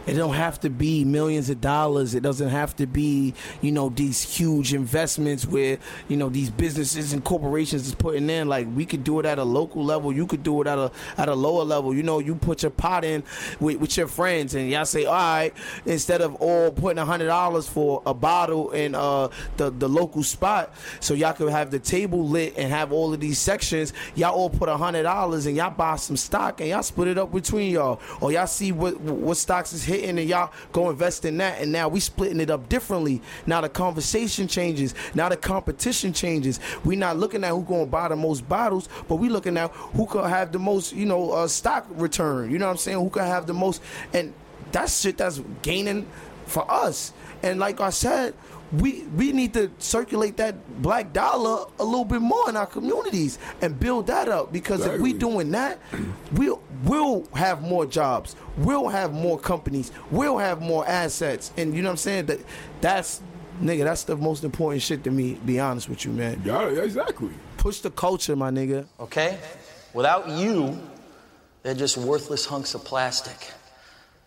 [0.08, 2.14] It don't have to be millions of dollars.
[2.14, 5.78] It doesn't have to be, you know, these huge investments where,
[6.08, 8.48] you know, these businesses and corporations is putting in.
[8.48, 10.10] Like we could do it at a local level.
[10.10, 11.94] You could do it at a at a lower level.
[11.94, 13.22] You know, you put your pot in
[13.60, 15.52] with, with your friends and y'all say, all right,
[15.84, 19.28] instead of all putting a hundred dollars for a bottle in uh
[19.58, 23.20] the, the local spot, so y'all could have the table lit and have all of
[23.20, 26.82] these sections, y'all all put a hundred dollars and y'all buy some stock and y'all
[26.82, 28.00] split it up between y'all.
[28.22, 31.72] Or y'all see what what stocks is hitting and y'all go invest in that and
[31.72, 33.20] now we splitting it up differently.
[33.46, 34.94] Now the conversation changes.
[35.14, 36.60] Now the competition changes.
[36.84, 40.06] we not looking at who gonna buy the most bottles, but we looking at who
[40.06, 42.50] could have the most, you know, uh, stock return.
[42.50, 42.98] You know what I'm saying?
[42.98, 43.82] Who could have the most
[44.12, 44.32] and
[44.72, 46.06] that's shit that's gaining
[46.46, 47.12] for us.
[47.42, 48.34] And like I said,
[48.72, 53.38] we we need to circulate that black dollar a little bit more in our communities
[53.62, 54.96] and build that up because exactly.
[54.96, 55.78] if we doing that,
[56.32, 61.82] we'll we'll have more jobs, we'll have more companies, we'll have more assets, and you
[61.82, 62.26] know what I'm saying.
[62.26, 62.40] That
[62.80, 63.22] that's
[63.62, 65.34] nigga, that's the most important shit to me.
[65.46, 66.42] Be honest with you, man.
[66.44, 67.30] Yeah, exactly.
[67.56, 68.86] Push the culture, my nigga.
[69.00, 69.38] Okay,
[69.94, 70.78] without you,
[71.62, 73.50] they're just worthless hunks of plastic,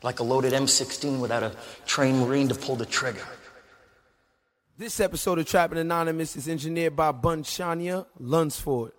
[0.02, 3.26] like a loaded M16 without a trained marine to pull the trigger.
[4.82, 8.94] This episode of Trapping Anonymous is engineered by Bunchania Lunsford.